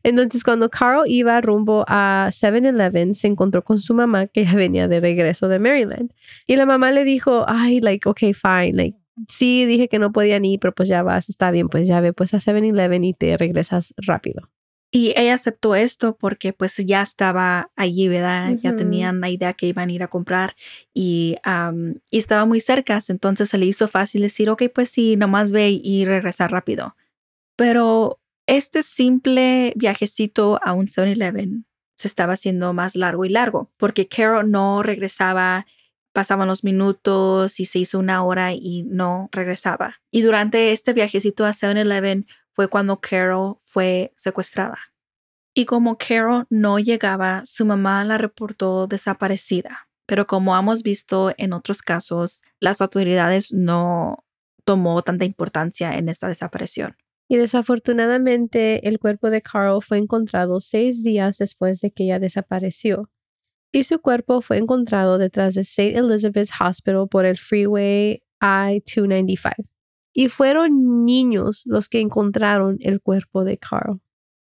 Entonces, 0.04 0.46
cuando 0.46 0.70
Carl 0.70 1.04
iba 1.06 1.42
rumbo 1.42 1.84
a 1.90 2.30
7-Eleven, 2.32 3.14
se 3.14 3.28
encontró 3.28 3.62
con 3.66 3.80
su 3.80 3.94
mamá 3.94 4.28
que 4.28 4.46
ya 4.46 4.56
venía 4.56 4.88
de 4.88 5.02
regreso 5.02 5.50
de 5.50 5.60
Maryland. 5.60 6.14
Y 6.48 6.56
la 6.56 6.66
mamá 6.66 6.94
le 6.94 7.04
dijo, 7.04 7.44
ay, 7.46 7.82
like, 7.82 8.08
okay, 8.08 8.34
fine, 8.34 8.72
like, 8.72 8.98
sí, 9.28 9.66
dije 9.66 9.90
que 9.90 10.00
no 10.00 10.14
podían 10.14 10.46
ir, 10.46 10.62
pero 10.62 10.74
pues 10.74 10.88
ya 10.88 11.04
vas, 11.04 11.28
está 11.28 11.52
bien, 11.52 11.68
pues 11.68 11.90
ya 11.90 12.00
ve 12.00 12.14
pues 12.14 12.34
a 12.34 12.38
7-Eleven 12.38 13.04
y 13.04 13.14
te 13.14 13.36
regresas 13.36 13.94
rápido. 13.98 14.50
Y 14.94 15.14
ella 15.16 15.36
aceptó 15.36 15.74
esto 15.74 16.18
porque 16.18 16.52
pues 16.52 16.76
ya 16.78 17.02
estaba 17.02 17.72
allí, 17.78 18.10
¿verdad? 18.10 18.58
Ya 18.62 18.76
tenían 18.76 19.22
la 19.22 19.30
idea 19.30 19.54
que 19.54 19.68
iban 19.68 19.90
a 19.90 19.92
ir 19.94 20.04
a 20.04 20.10
comprar 20.10 20.58
y, 20.94 21.38
y 22.10 22.18
estaba 22.18 22.46
muy 22.46 22.60
cerca, 22.60 23.00
entonces 23.08 23.48
se 23.48 23.58
le 23.58 23.68
hizo 23.68 23.88
fácil 23.88 24.22
decir, 24.22 24.50
ok, 24.50 24.64
pues 24.76 24.90
sí, 24.90 25.16
nomás 25.16 25.54
ve 25.54 25.70
y 25.82 26.04
regresar 26.04 26.52
rápido. 26.52 26.98
Pero 27.56 28.20
este 28.48 28.84
simple 28.84 29.72
viajecito 29.78 30.60
a 30.62 30.74
un 30.74 30.88
7-Eleven 30.88 31.66
se 31.96 32.10
estaba 32.10 32.34
haciendo 32.34 32.74
más 32.74 32.98
largo 32.98 33.24
y 33.24 33.30
largo 33.30 33.72
porque 33.78 34.10
Carol 34.10 34.52
no 34.52 34.84
regresaba, 34.84 35.68
pasaban 36.12 36.50
los 36.50 36.66
minutos 36.66 37.62
y 37.62 37.66
se 37.66 37.80
hizo 37.80 37.98
una 37.98 38.24
hora 38.26 38.54
y 38.54 38.84
no 38.84 39.30
regresaba. 39.32 40.02
Y 40.12 40.22
durante 40.22 40.74
este 40.74 40.92
viajecito 40.92 41.46
a 41.46 41.52
7-Eleven 41.52 42.26
fue 42.54 42.68
cuando 42.68 43.00
Carol 43.00 43.56
fue 43.60 44.14
secuestrada. 44.16 44.78
Y 45.54 45.66
como 45.66 45.98
Carol 45.98 46.46
no 46.50 46.80
llegaba, 46.80 47.44
su 47.46 47.66
mamá 47.66 48.04
la 48.04 48.18
reportó 48.18 48.88
desaparecida. 48.88 49.90
Pero 50.06 50.26
como 50.26 50.58
hemos 50.58 50.84
visto 50.84 51.34
en 51.38 51.54
otros 51.54 51.82
casos, 51.82 52.42
las 52.60 52.82
autoridades 52.82 53.54
no 53.54 54.26
tomó 54.64 55.02
tanta 55.02 55.26
importancia 55.26 55.98
en 55.98 56.10
esta 56.10 56.28
desaparición. 56.28 56.96
Y 57.30 57.38
desafortunadamente 57.38 58.88
el 58.88 59.00
cuerpo 59.00 59.30
de 59.30 59.42
Carl 59.42 59.82
fue 59.82 59.98
encontrado 59.98 60.60
seis 60.60 61.02
días 61.04 61.38
después 61.38 61.80
de 61.80 61.92
que 61.92 62.04
ella 62.04 62.20
desapareció. 62.20 63.10
Y 63.72 63.84
su 63.84 64.00
cuerpo 64.00 64.42
fue 64.42 64.58
encontrado 64.58 65.18
detrás 65.18 65.56
de 65.56 65.62
St. 65.62 65.98
Elizabeth's 65.98 66.52
Hospital 66.60 67.08
por 67.10 67.26
el 67.26 67.38
Freeway 67.38 68.22
I-295. 68.42 69.71
Y 70.14 70.30
fueron 70.30 71.06
niños 71.06 71.64
los 71.66 71.90
que 71.90 72.00
encontraron 72.00 72.78
el 72.82 73.02
cuerpo 73.02 73.44
de 73.44 73.58
Carl. 73.58 74.02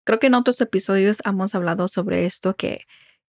Creo 0.05 0.20
que 0.20 0.27
en 0.27 0.36
otros 0.36 0.60
episodios 0.62 1.20
hemos 1.25 1.55
hablado 1.55 1.88
sobre 1.88 2.25
esto 2.25 2.55
que 2.55 2.82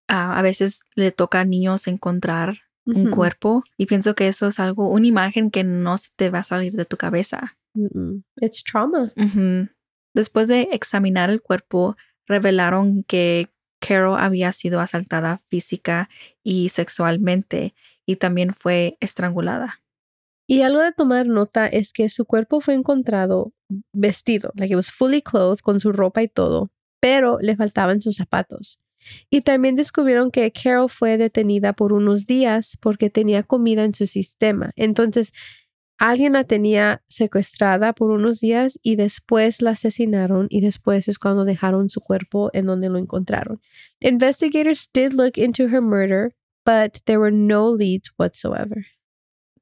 ah, 0.08 0.36
a 0.36 0.42
veces 0.42 0.84
le 0.94 1.12
toca 1.12 1.40
a 1.40 1.44
niños 1.44 1.86
encontrar 1.86 2.56
un 2.86 3.10
cuerpo 3.10 3.64
y 3.78 3.86
pienso 3.86 4.14
que 4.14 4.28
eso 4.28 4.48
es 4.48 4.60
algo, 4.60 4.90
una 4.90 5.06
imagen 5.06 5.50
que 5.50 5.64
no 5.64 5.96
se 5.96 6.10
te 6.16 6.28
va 6.28 6.40
a 6.40 6.42
salir 6.42 6.74
de 6.74 6.84
tu 6.84 6.98
cabeza. 6.98 7.56
It's 8.36 8.62
trauma. 8.62 9.10
Después 10.12 10.48
de 10.48 10.68
examinar 10.72 11.30
el 11.30 11.40
cuerpo, 11.40 11.96
revelaron 12.26 13.02
que 13.04 13.48
Carol 13.80 14.18
había 14.18 14.52
sido 14.52 14.80
asaltada 14.80 15.40
física 15.48 16.08
y 16.42 16.68
sexualmente 16.68 17.74
y 18.06 18.16
también 18.16 18.52
fue 18.52 18.96
estrangulada. 19.00 19.82
Y 20.46 20.62
algo 20.62 20.80
de 20.80 20.92
tomar 20.92 21.26
nota 21.26 21.66
es 21.66 21.92
que 21.92 22.08
su 22.08 22.26
cuerpo 22.26 22.60
fue 22.60 22.74
encontrado 22.74 23.52
vestido, 23.92 24.52
like 24.56 24.72
it 24.72 24.76
was 24.76 24.90
fully 24.90 25.22
clothed 25.22 25.60
con 25.60 25.80
su 25.80 25.90
ropa 25.92 26.22
y 26.22 26.28
todo, 26.28 26.70
pero 27.00 27.38
le 27.40 27.56
faltaban 27.56 28.02
sus 28.02 28.16
zapatos. 28.16 28.80
Y 29.30 29.42
también 29.42 29.74
descubrieron 29.74 30.30
que 30.30 30.50
Carol 30.50 30.88
fue 30.88 31.18
detenida 31.18 31.72
por 31.72 31.92
unos 31.92 32.26
días 32.26 32.78
porque 32.80 33.10
tenía 33.10 33.42
comida 33.42 33.84
en 33.84 33.94
su 33.94 34.06
sistema. 34.06 34.70
Entonces, 34.76 35.32
alguien 35.98 36.32
la 36.32 36.44
tenía 36.44 37.02
secuestrada 37.08 37.92
por 37.92 38.10
unos 38.10 38.40
días 38.40 38.78
y 38.82 38.96
después 38.96 39.62
la 39.62 39.70
asesinaron 39.70 40.46
y 40.50 40.60
después 40.60 41.08
es 41.08 41.18
cuando 41.18 41.44
dejaron 41.44 41.90
su 41.90 42.00
cuerpo 42.00 42.50
en 42.52 42.66
donde 42.66 42.88
lo 42.88 42.98
encontraron. 42.98 43.60
Investigators 44.00 44.88
did 44.92 45.12
look 45.12 45.36
into 45.36 45.64
her 45.64 45.82
murder, 45.82 46.34
but 46.64 46.98
there 47.04 47.18
were 47.18 47.34
no 47.34 47.70
leads 47.70 48.10
whatsoever. 48.18 48.86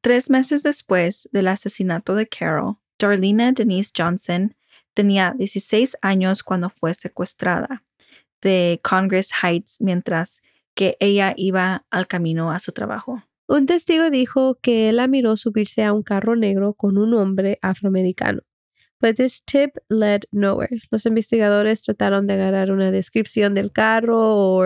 Tres 0.02 0.30
meses 0.30 0.64
después 0.64 1.28
del 1.30 1.46
asesinato 1.46 2.16
de 2.16 2.26
Carol, 2.26 2.76
Darlene 2.98 3.52
Denise 3.52 3.92
Johnson 3.96 4.56
tenía 4.94 5.32
16 5.38 5.96
años 6.02 6.42
cuando 6.42 6.70
fue 6.70 6.92
secuestrada. 6.94 7.84
de 8.40 8.80
Congress 8.82 9.30
Heights 9.40 9.76
mientras 9.78 10.42
que 10.74 10.96
ella 10.98 11.32
iba 11.36 11.86
al 11.90 12.08
camino 12.08 12.50
a 12.50 12.58
su 12.58 12.72
trabajo. 12.72 13.22
Un 13.46 13.66
testigo 13.66 14.10
dijo 14.10 14.58
que 14.60 14.92
la 14.92 15.06
miró 15.06 15.36
subirse 15.36 15.84
a 15.84 15.92
un 15.92 16.02
carro 16.02 16.34
negro 16.34 16.74
con 16.74 16.98
un 16.98 17.14
hombre 17.14 17.60
afroamericano. 17.62 18.40
But 19.00 19.14
this 19.14 19.44
tip 19.44 19.76
led 19.88 20.22
nowhere. 20.32 20.80
Los 20.90 21.06
investigadores 21.06 21.82
trataron 21.82 22.26
de 22.26 22.34
agarrar 22.34 22.72
una 22.72 22.90
descripción 22.90 23.54
del 23.54 23.70
carro 23.70 24.18
o 24.18 24.64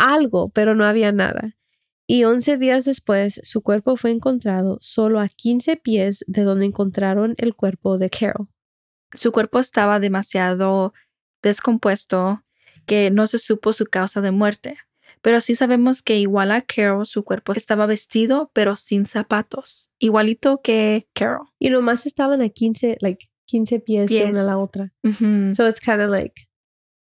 algo, 0.00 0.48
pero 0.50 0.74
no 0.74 0.84
había 0.84 1.12
nada. 1.12 1.56
Y 2.12 2.24
11 2.24 2.56
días 2.56 2.86
después, 2.86 3.40
su 3.44 3.62
cuerpo 3.62 3.94
fue 3.94 4.10
encontrado 4.10 4.78
solo 4.80 5.20
a 5.20 5.28
15 5.28 5.76
pies 5.76 6.24
de 6.26 6.42
donde 6.42 6.66
encontraron 6.66 7.36
el 7.38 7.54
cuerpo 7.54 7.98
de 7.98 8.10
Carol. 8.10 8.48
Su 9.14 9.30
cuerpo 9.30 9.60
estaba 9.60 10.00
demasiado 10.00 10.92
descompuesto 11.40 12.42
que 12.84 13.12
no 13.12 13.28
se 13.28 13.38
supo 13.38 13.72
su 13.72 13.84
causa 13.84 14.20
de 14.20 14.32
muerte. 14.32 14.76
Pero 15.22 15.40
sí 15.40 15.54
sabemos 15.54 16.02
que 16.02 16.18
igual 16.18 16.50
a 16.50 16.62
Carol, 16.62 17.06
su 17.06 17.22
cuerpo 17.22 17.52
estaba 17.52 17.86
vestido, 17.86 18.50
pero 18.54 18.74
sin 18.74 19.06
zapatos. 19.06 19.92
Igualito 20.00 20.62
que 20.62 21.06
Carol. 21.12 21.46
Y 21.60 21.70
nomás 21.70 22.06
estaban 22.06 22.42
a 22.42 22.48
15, 22.48 22.98
like 23.02 23.30
15 23.44 23.78
pies, 23.78 24.10
de 24.10 24.24
una 24.24 24.40
a 24.40 24.44
la 24.46 24.58
otra. 24.58 24.92
So 25.54 25.68
it's 25.68 25.78
kind 25.78 26.00
of 26.00 26.10
like 26.10 26.49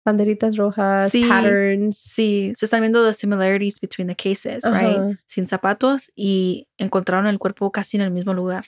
banderitas 0.10 0.58
rojas, 0.58 1.12
patterns. 1.28 1.98
Sí, 1.98 2.52
se 2.56 2.66
están 2.66 2.82
viendo 2.82 3.06
the 3.06 3.14
similarities 3.14 3.80
between 3.80 4.08
the 4.08 4.16
cases, 4.16 4.64
right? 4.66 5.18
Sin 5.26 5.48
zapatos 5.48 6.12
y 6.16 6.68
encontraron 6.78 7.28
el 7.28 7.38
cuerpo 7.38 7.72
casi 7.72 7.98
en 7.98 8.04
el 8.04 8.12
mismo 8.12 8.34
lugar. 8.34 8.64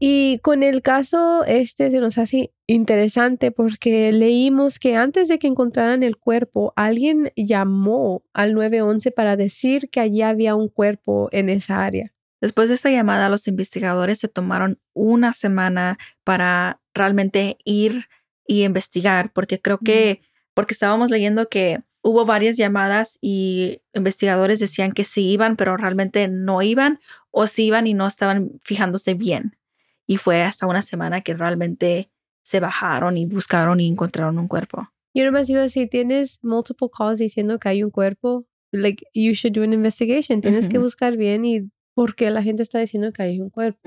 Y 0.00 0.38
con 0.42 0.62
el 0.62 0.80
caso 0.82 1.44
este 1.44 1.90
se 1.90 1.98
nos 1.98 2.18
hace 2.18 2.52
interesante 2.68 3.50
porque 3.50 4.12
leímos 4.12 4.78
que 4.78 4.94
antes 4.94 5.26
de 5.28 5.40
que 5.40 5.48
encontraran 5.48 6.02
el 6.04 6.16
cuerpo, 6.16 6.72
alguien 6.76 7.32
llamó 7.34 8.22
al 8.32 8.54
911 8.54 9.10
para 9.10 9.36
decir 9.36 9.88
que 9.90 10.00
allí 10.00 10.22
había 10.22 10.54
un 10.54 10.68
cuerpo 10.68 11.28
en 11.32 11.48
esa 11.48 11.84
área. 11.84 12.12
Después 12.40 12.68
de 12.68 12.76
esta 12.76 12.90
llamada, 12.90 13.28
los 13.28 13.48
investigadores 13.48 14.20
se 14.20 14.28
tomaron 14.28 14.78
una 14.94 15.32
semana 15.32 15.98
para 16.22 16.80
realmente 16.94 17.58
ir 17.64 18.04
y 18.46 18.62
investigar, 18.62 19.32
porque 19.32 19.60
creo 19.60 19.78
que, 19.78 20.22
porque 20.58 20.74
estábamos 20.74 21.08
leyendo 21.08 21.48
que 21.48 21.84
hubo 22.02 22.24
varias 22.24 22.56
llamadas 22.56 23.20
y 23.20 23.80
investigadores 23.94 24.58
decían 24.58 24.90
que 24.90 25.04
sí 25.04 25.30
iban, 25.30 25.54
pero 25.54 25.76
realmente 25.76 26.26
no 26.26 26.62
iban, 26.62 26.98
o 27.30 27.46
sí 27.46 27.66
iban 27.66 27.86
y 27.86 27.94
no 27.94 28.08
estaban 28.08 28.58
fijándose 28.64 29.14
bien. 29.14 29.56
Y 30.04 30.16
fue 30.16 30.42
hasta 30.42 30.66
una 30.66 30.82
semana 30.82 31.20
que 31.20 31.34
realmente 31.34 32.10
se 32.42 32.58
bajaron 32.58 33.16
y 33.16 33.24
buscaron 33.24 33.78
y 33.78 33.86
encontraron 33.86 34.36
un 34.36 34.48
cuerpo. 34.48 34.88
Yo 35.14 35.24
nomás 35.24 35.46
digo, 35.46 35.68
si 35.68 35.86
tienes 35.86 36.40
multiple 36.42 36.88
calls 36.92 37.20
diciendo 37.20 37.60
que 37.60 37.68
hay 37.68 37.84
un 37.84 37.90
cuerpo, 37.90 38.44
like, 38.72 39.06
you 39.14 39.34
should 39.34 39.54
do 39.54 39.62
an 39.62 39.72
investigation. 39.72 40.40
Tienes 40.40 40.68
que 40.68 40.78
buscar 40.78 41.16
bien 41.16 41.44
y 41.44 41.70
por 41.94 42.16
qué 42.16 42.32
la 42.32 42.42
gente 42.42 42.64
está 42.64 42.80
diciendo 42.80 43.12
que 43.12 43.22
hay 43.22 43.40
un 43.40 43.50
cuerpo. 43.50 43.78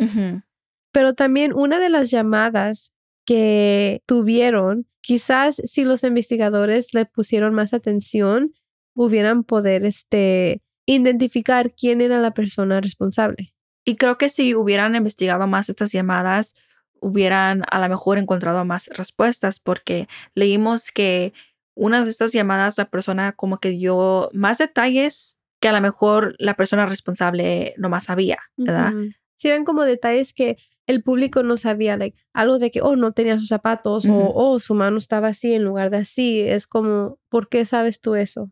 Pero 0.94 1.16
también 1.16 1.52
una 1.52 1.80
de 1.80 1.90
las 1.90 2.12
llamadas 2.12 2.94
que 3.26 4.04
tuvieron, 4.06 4.88
quizás 5.02 5.62
si 5.66 5.84
los 5.84 6.04
investigadores 6.04 6.94
le 6.94 7.06
pusieron 7.06 7.54
más 7.54 7.74
atención, 7.74 8.54
hubieran 8.94 9.44
poder 9.44 9.86
este, 9.86 10.62
identificar 10.86 11.74
quién 11.74 12.02
era 12.02 12.20
la 12.20 12.34
persona 12.34 12.82
responsable. 12.82 13.54
Y 13.84 13.96
creo 13.96 14.18
que 14.18 14.30
si 14.30 14.54
hubieran 14.56 14.96
investigado 14.96 15.48
más 15.48 15.70
estas 15.70 15.92
llamadas, 15.92 16.54
hubieran 17.00 17.64
a 17.70 17.80
lo 17.80 17.90
mejor 17.90 18.20
encontrado 18.20 18.64
más 18.64 18.88
respuestas, 18.94 19.60
porque 19.60 20.08
leímos 20.36 20.92
que 20.92 21.34
una 21.74 22.04
de 22.04 22.12
estas 22.12 22.32
llamadas, 22.32 22.78
la 22.78 22.90
persona 22.90 23.32
como 23.34 23.58
que 23.58 23.70
dio 23.70 24.30
más 24.34 24.60
detalles 24.60 25.38
que 25.60 25.70
a 25.70 25.72
lo 25.72 25.82
mejor 25.82 26.36
la 26.38 26.56
persona 26.56 26.86
responsable 26.86 27.74
no 27.78 27.90
más 27.90 28.06
sabía, 28.06 28.40
¿verdad? 28.58 28.94
Sí, 29.38 29.48
eran 29.48 29.64
como 29.64 29.84
detalles 29.84 30.34
que 30.34 30.58
el 30.88 31.04
público 31.04 31.44
no 31.44 31.58
sabía, 31.58 31.96
like, 31.98 32.18
algo 32.34 32.58
de 32.60 32.72
que, 32.72 32.82
oh, 32.82 32.96
no 32.96 33.14
tenía 33.14 33.38
sus 33.38 33.48
zapatos 33.48 34.06
o, 34.08 34.32
oh, 34.34 34.60
su 34.60 34.74
mano 34.74 34.98
estaba 34.98 35.30
así 35.30 35.54
en 35.54 35.64
lugar 35.64 35.90
de 35.90 35.98
así. 35.98 36.42
Es 36.42 36.68
como, 36.68 37.20
¿por 37.30 37.50
qué 37.50 37.66
sabes 37.66 38.02
tú 38.02 38.16
eso? 38.16 38.52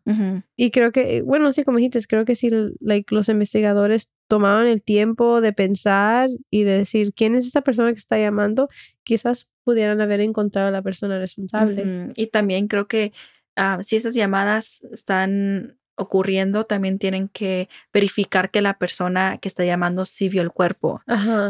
Y 0.56 0.70
creo 0.70 0.92
que, 0.92 1.22
bueno, 1.22 1.52
sí, 1.52 1.64
como 1.64 1.78
dijiste, 1.78 2.00
creo 2.08 2.24
que 2.24 2.34
si 2.34 2.50
like, 2.80 3.14
los 3.14 3.28
investigadores 3.28 4.10
tomaron 4.28 4.66
el 4.66 4.82
tiempo 4.82 5.40
de 5.40 5.52
pensar 5.52 6.30
y 6.50 6.64
de 6.64 6.78
decir, 6.78 7.12
¿quién 7.14 7.34
es 7.34 7.46
esta 7.46 7.62
persona 7.62 7.92
que 7.92 7.98
está 7.98 8.18
llamando? 8.18 8.68
Quizás 9.02 9.48
pudieran 9.64 10.00
haber 10.00 10.20
encontrado 10.20 10.68
a 10.68 10.72
la 10.72 10.82
persona 10.82 11.18
responsable. 11.18 12.12
Y 12.14 12.28
también 12.28 12.68
creo 12.68 12.86
que 12.86 13.12
ah, 13.56 13.78
si 13.82 13.96
esas 13.96 14.14
llamadas 14.14 14.80
están 14.92 15.79
ocurriendo, 16.00 16.64
también 16.64 16.98
tienen 16.98 17.28
que 17.28 17.68
verificar 17.92 18.50
que 18.50 18.62
la 18.62 18.78
persona 18.78 19.38
que 19.38 19.48
está 19.48 19.64
llamando 19.64 20.04
sí 20.04 20.28
vio 20.28 20.42
el 20.42 20.50
cuerpo. 20.50 21.02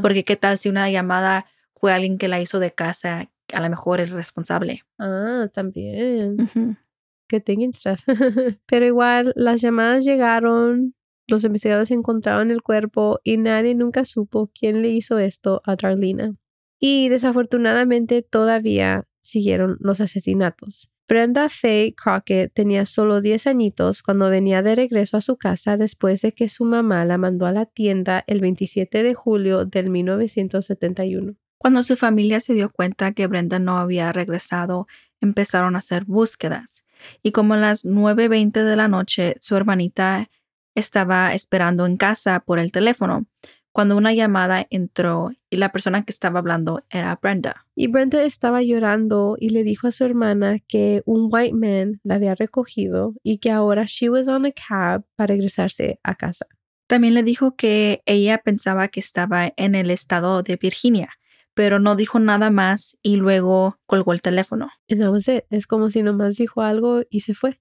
Porque 0.03 0.25
qué 0.25 0.37
tal 0.37 0.59
si 0.59 0.69
una 0.69 0.91
llamada 0.91 1.47
fue 1.75 1.93
alguien 1.93 2.19
que 2.19 2.29
la 2.29 2.41
hizo 2.41 2.59
de 2.59 2.73
casa, 2.73 3.31
a 3.53 3.61
lo 3.61 3.71
mejor 3.71 4.01
es 4.01 4.11
responsable. 4.11 4.83
Ah, 4.99 5.49
también. 5.53 6.37
Que 7.29 7.41
tengan 7.41 7.71
Pero 8.67 8.85
igual, 8.85 9.33
las 9.37 9.61
llamadas 9.61 10.05
llegaron, 10.05 10.95
los 11.29 11.45
investigadores 11.45 11.91
encontraron 11.93 12.51
el 12.51 12.63
cuerpo 12.63 13.21
y 13.23 13.37
nadie 13.39 13.75
nunca 13.75 14.05
supo 14.05 14.51
quién 14.53 14.83
le 14.83 14.89
hizo 14.89 15.19
esto 15.19 15.63
a 15.65 15.77
Darlina. 15.77 16.35
Y 16.81 17.09
desafortunadamente 17.09 18.23
todavía 18.23 19.07
siguieron 19.21 19.77
los 19.81 20.01
asesinatos. 20.01 20.91
Brenda 21.11 21.49
Faye 21.49 21.93
Crockett 21.97 22.55
tenía 22.55 22.87
solo 22.87 23.21
10 23.21 23.49
añitos 23.49 24.01
cuando 24.01 24.31
venía 24.31 24.63
de 24.63 24.77
regreso 24.77 25.17
a 25.17 25.21
su 25.21 25.37
casa 25.37 25.77
después 25.77 26.23
de 26.23 26.31
que 26.31 26.49
su 26.49 26.65
mamá 26.65 27.05
la 27.05 27.19
mandó 27.19 27.47
a 27.47 27.53
la 27.53 27.67
tienda 27.67 28.23
el 28.29 28.41
27 28.41 29.03
de 29.03 29.13
julio 29.13 29.65
del 29.65 29.91
1971. 29.91 31.35
Cuando 31.59 31.83
su 31.83 31.97
familia 31.97 32.39
se 32.39 32.55
dio 32.55 32.71
cuenta 32.71 33.11
que 33.11 33.27
Brenda 33.27 33.59
no 33.59 33.79
había 33.79 34.13
regresado, 34.13 34.87
empezaron 35.21 35.75
a 35.75 35.81
hacer 35.81 36.05
búsquedas. 36.05 36.85
Y 37.25 37.33
como 37.33 37.55
a 37.55 37.57
las 37.57 37.85
9.20 37.85 38.63
de 38.63 38.77
la 38.77 38.87
noche, 38.87 39.35
su 39.41 39.57
hermanita 39.57 40.31
estaba 40.77 41.35
esperando 41.35 41.87
en 41.87 41.97
casa 41.97 42.39
por 42.39 42.61
el 42.61 42.71
teléfono 42.71 43.27
cuando 43.73 43.97
una 43.97 44.13
llamada 44.13 44.67
entró 44.71 45.31
y 45.49 45.57
la 45.57 45.73
persona 45.73 46.05
que 46.05 46.13
estaba 46.13 46.41
hablando 46.41 46.83
era 46.91 47.19
Brenda. 47.21 47.67
Y 47.75 47.87
Brenda 47.87 48.23
estaba 48.23 48.63
llorando 48.63 49.37
y 49.39 49.51
le 49.51 49.63
dijo 49.63 49.87
a 49.87 49.93
su 49.93 50.05
hermana 50.05 50.59
que 50.67 51.03
un 51.05 51.29
white 51.31 51.55
man 51.55 52.01
la 52.03 52.17
había 52.17 52.35
recogido 52.35 53.15
y 53.23 53.39
que 53.39 53.51
ahora 53.51 53.85
she 53.87 54.11
was 54.11 54.29
on 54.29 54.47
a 54.47 54.53
cab 54.53 55.05
para 55.17 55.35
regresarse 55.35 56.01
a 56.03 56.15
casa. 56.15 56.47
También 56.87 57.15
le 57.15 57.23
dijo 57.23 57.55
que 57.55 58.03
ella 58.07 58.39
pensaba 58.39 58.89
que 58.89 58.99
estaba 58.99 59.53
en 59.57 59.77
el 59.77 59.91
estado 59.91 60.43
de 60.43 60.57
Virginia, 60.57 61.11
pero 61.55 61.79
no 61.79 61.95
dijo 61.95 62.19
nada 62.19 62.51
más 62.51 62.99
y 63.03 63.17
luego 63.17 63.79
colgó 63.87 64.13
el 64.13 64.23
teléfono. 64.23 64.71
Y 64.89 64.97
no 64.97 65.17
Es 65.17 65.67
como 65.69 65.91
si 65.91 66.03
nomás 66.03 66.37
dijo 66.37 66.63
algo 66.63 67.03
y 67.09 67.21
se 67.21 67.35
fue. 67.35 67.61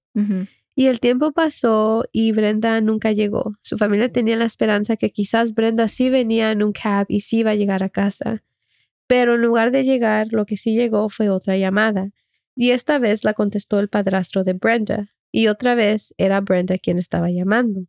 Y 0.79 0.87
el 0.87 1.01
tiempo 1.01 1.33
pasó 1.33 2.05
y 2.13 2.31
Brenda 2.31 2.79
nunca 2.79 3.11
llegó. 3.11 3.57
Su 3.61 3.77
familia 3.77 4.13
tenía 4.13 4.37
la 4.37 4.45
esperanza 4.45 4.95
que 4.95 5.11
quizás 5.11 5.53
Brenda 5.53 5.89
sí 5.89 6.09
venía 6.09 6.51
en 6.51 6.63
un 6.63 6.71
cab 6.71 7.05
y 7.09 7.19
sí 7.19 7.39
iba 7.39 7.51
a 7.51 7.55
llegar 7.55 7.83
a 7.83 7.89
casa. 7.89 8.43
Pero 9.05 9.35
en 9.35 9.41
lugar 9.41 9.71
de 9.71 9.83
llegar, 9.83 10.27
lo 10.31 10.45
que 10.45 10.55
sí 10.55 10.75
llegó 10.75 11.09
fue 11.09 11.29
otra 11.29 11.57
llamada. 11.57 12.11
Y 12.55 12.71
esta 12.71 12.97
vez 12.97 13.25
la 13.25 13.33
contestó 13.33 13.77
el 13.79 13.89
padrastro 13.89 14.45
de 14.45 14.53
Brenda. 14.53 15.09
Y 15.33 15.47
otra 15.47 15.75
vez 15.75 16.15
era 16.17 16.39
Brenda 16.39 16.77
quien 16.77 16.97
estaba 16.97 17.29
llamando. 17.29 17.81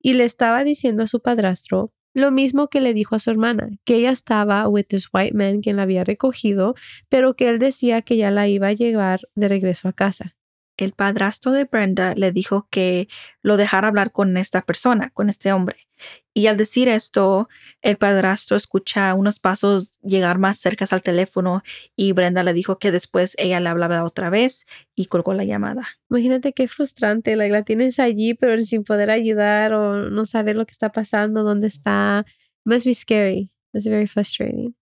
Y 0.00 0.14
le 0.14 0.24
estaba 0.24 0.64
diciendo 0.64 1.02
a 1.02 1.06
su 1.06 1.20
padrastro 1.20 1.92
lo 2.14 2.30
mismo 2.30 2.68
que 2.68 2.80
le 2.80 2.94
dijo 2.94 3.14
a 3.14 3.18
su 3.18 3.28
hermana, 3.28 3.72
que 3.84 3.96
ella 3.96 4.10
estaba 4.10 4.66
with 4.70 4.86
this 4.88 5.10
white 5.12 5.36
man 5.36 5.60
quien 5.60 5.76
la 5.76 5.82
había 5.82 6.02
recogido, 6.02 6.74
pero 7.10 7.36
que 7.36 7.50
él 7.50 7.58
decía 7.58 8.00
que 8.00 8.16
ya 8.16 8.30
la 8.30 8.48
iba 8.48 8.68
a 8.68 8.72
llevar 8.72 9.28
de 9.34 9.48
regreso 9.48 9.86
a 9.86 9.92
casa 9.92 10.37
el 10.78 10.92
padrastro 10.92 11.52
de 11.52 11.64
Brenda 11.64 12.14
le 12.14 12.32
dijo 12.32 12.68
que 12.70 13.08
lo 13.42 13.56
dejara 13.56 13.88
hablar 13.88 14.12
con 14.12 14.36
esta 14.36 14.62
persona, 14.62 15.10
con 15.10 15.28
este 15.28 15.52
hombre. 15.52 15.88
Y 16.32 16.46
al 16.46 16.56
decir 16.56 16.88
esto, 16.88 17.48
el 17.82 17.96
padrastro 17.96 18.56
escucha 18.56 19.12
unos 19.14 19.40
pasos 19.40 19.92
llegar 20.02 20.38
más 20.38 20.56
cerca 20.58 20.86
al 20.90 21.02
teléfono 21.02 21.62
y 21.96 22.12
Brenda 22.12 22.44
le 22.44 22.52
dijo 22.52 22.78
que 22.78 22.92
después 22.92 23.34
ella 23.38 23.58
le 23.58 23.68
hablaba 23.68 24.04
otra 24.04 24.30
vez 24.30 24.64
y 24.94 25.06
colgó 25.06 25.34
la 25.34 25.44
llamada. 25.44 25.88
Imagínate 26.08 26.52
qué 26.52 26.68
frustrante, 26.68 27.34
la 27.34 27.62
tienes 27.64 27.98
allí 27.98 28.34
pero 28.34 28.62
sin 28.62 28.84
poder 28.84 29.10
ayudar 29.10 29.72
o 29.72 30.08
no 30.10 30.24
saber 30.24 30.54
lo 30.54 30.64
que 30.64 30.72
está 30.72 30.92
pasando, 30.92 31.42
dónde 31.42 31.66
está. 31.66 32.24
Must 32.64 32.86
be 32.86 32.94
scary. 32.94 33.50
It's 33.72 33.86
very 33.86 34.06
frustrating. 34.06 34.77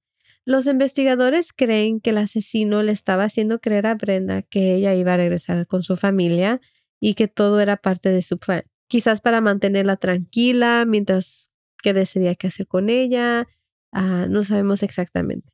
Los 0.46 0.68
investigadores 0.68 1.52
creen 1.52 2.00
que 2.00 2.10
el 2.10 2.18
asesino 2.18 2.84
le 2.84 2.92
estaba 2.92 3.24
haciendo 3.24 3.58
creer 3.60 3.88
a 3.88 3.96
Brenda 3.96 4.42
que 4.42 4.74
ella 4.74 4.94
iba 4.94 5.14
a 5.14 5.16
regresar 5.16 5.66
con 5.66 5.82
su 5.82 5.96
familia 5.96 6.60
y 7.00 7.14
que 7.14 7.26
todo 7.26 7.58
era 7.58 7.76
parte 7.76 8.10
de 8.10 8.22
su 8.22 8.38
plan. 8.38 8.62
Quizás 8.86 9.20
para 9.20 9.40
mantenerla 9.40 9.96
tranquila 9.96 10.84
mientras 10.86 11.50
que 11.82 11.92
decidía 11.92 12.36
qué 12.36 12.46
hacer 12.46 12.68
con 12.68 12.90
ella. 12.90 13.48
Ah, 13.90 14.26
no 14.28 14.44
sabemos 14.44 14.84
exactamente. 14.84 15.52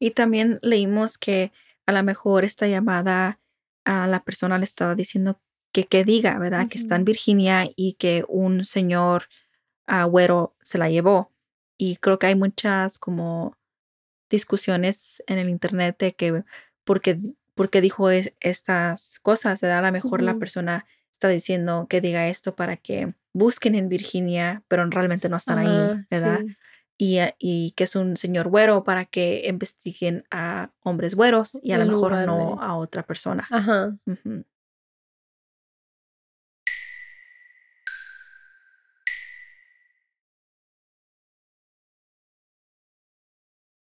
Y 0.00 0.10
también 0.10 0.58
leímos 0.62 1.16
que 1.16 1.52
a 1.86 1.92
lo 1.92 2.02
mejor 2.02 2.44
esta 2.44 2.66
llamada 2.66 3.40
a 3.84 4.08
la 4.08 4.24
persona 4.24 4.58
le 4.58 4.64
estaba 4.64 4.96
diciendo 4.96 5.40
que, 5.72 5.84
que 5.84 6.04
diga, 6.04 6.38
¿verdad? 6.40 6.68
Que 6.68 6.78
está 6.78 6.96
en 6.96 7.04
Virginia 7.04 7.68
y 7.76 7.94
que 7.94 8.24
un 8.28 8.64
señor 8.64 9.26
agüero 9.86 10.56
se 10.60 10.78
la 10.78 10.90
llevó. 10.90 11.32
Y 11.78 11.96
creo 11.96 12.18
que 12.18 12.26
hay 12.26 12.34
muchas 12.34 12.98
como 12.98 13.56
discusiones 14.30 15.22
en 15.26 15.38
el 15.38 15.48
internet 15.48 15.96
de 15.98 16.14
que 16.14 16.44
porque, 16.84 17.18
porque 17.54 17.80
dijo 17.80 18.10
estas 18.10 19.18
cosas. 19.20 19.62
A 19.64 19.80
lo 19.80 19.92
mejor 19.92 20.22
la 20.22 20.38
persona 20.38 20.86
está 21.10 21.28
diciendo 21.28 21.86
que 21.88 22.00
diga 22.00 22.28
esto 22.28 22.54
para 22.54 22.76
que 22.76 23.14
busquen 23.32 23.74
en 23.74 23.88
Virginia, 23.88 24.62
pero 24.68 24.86
realmente 24.86 25.28
no 25.28 25.36
están 25.36 25.58
ahí, 25.58 26.06
¿verdad? 26.10 26.40
Y, 26.98 27.18
y, 27.38 27.72
que 27.72 27.84
es 27.84 27.94
un 27.94 28.16
señor 28.16 28.48
güero 28.48 28.82
para 28.82 29.04
que 29.04 29.42
investiguen 29.46 30.24
a 30.30 30.70
hombres 30.80 31.14
güeros 31.14 31.58
y 31.62 31.72
a 31.72 31.78
lo 31.78 31.86
mejor 31.86 32.12
no 32.24 32.60
a 32.62 32.74
otra 32.76 33.02
persona. 33.02 33.46
Ajá. 33.50 33.96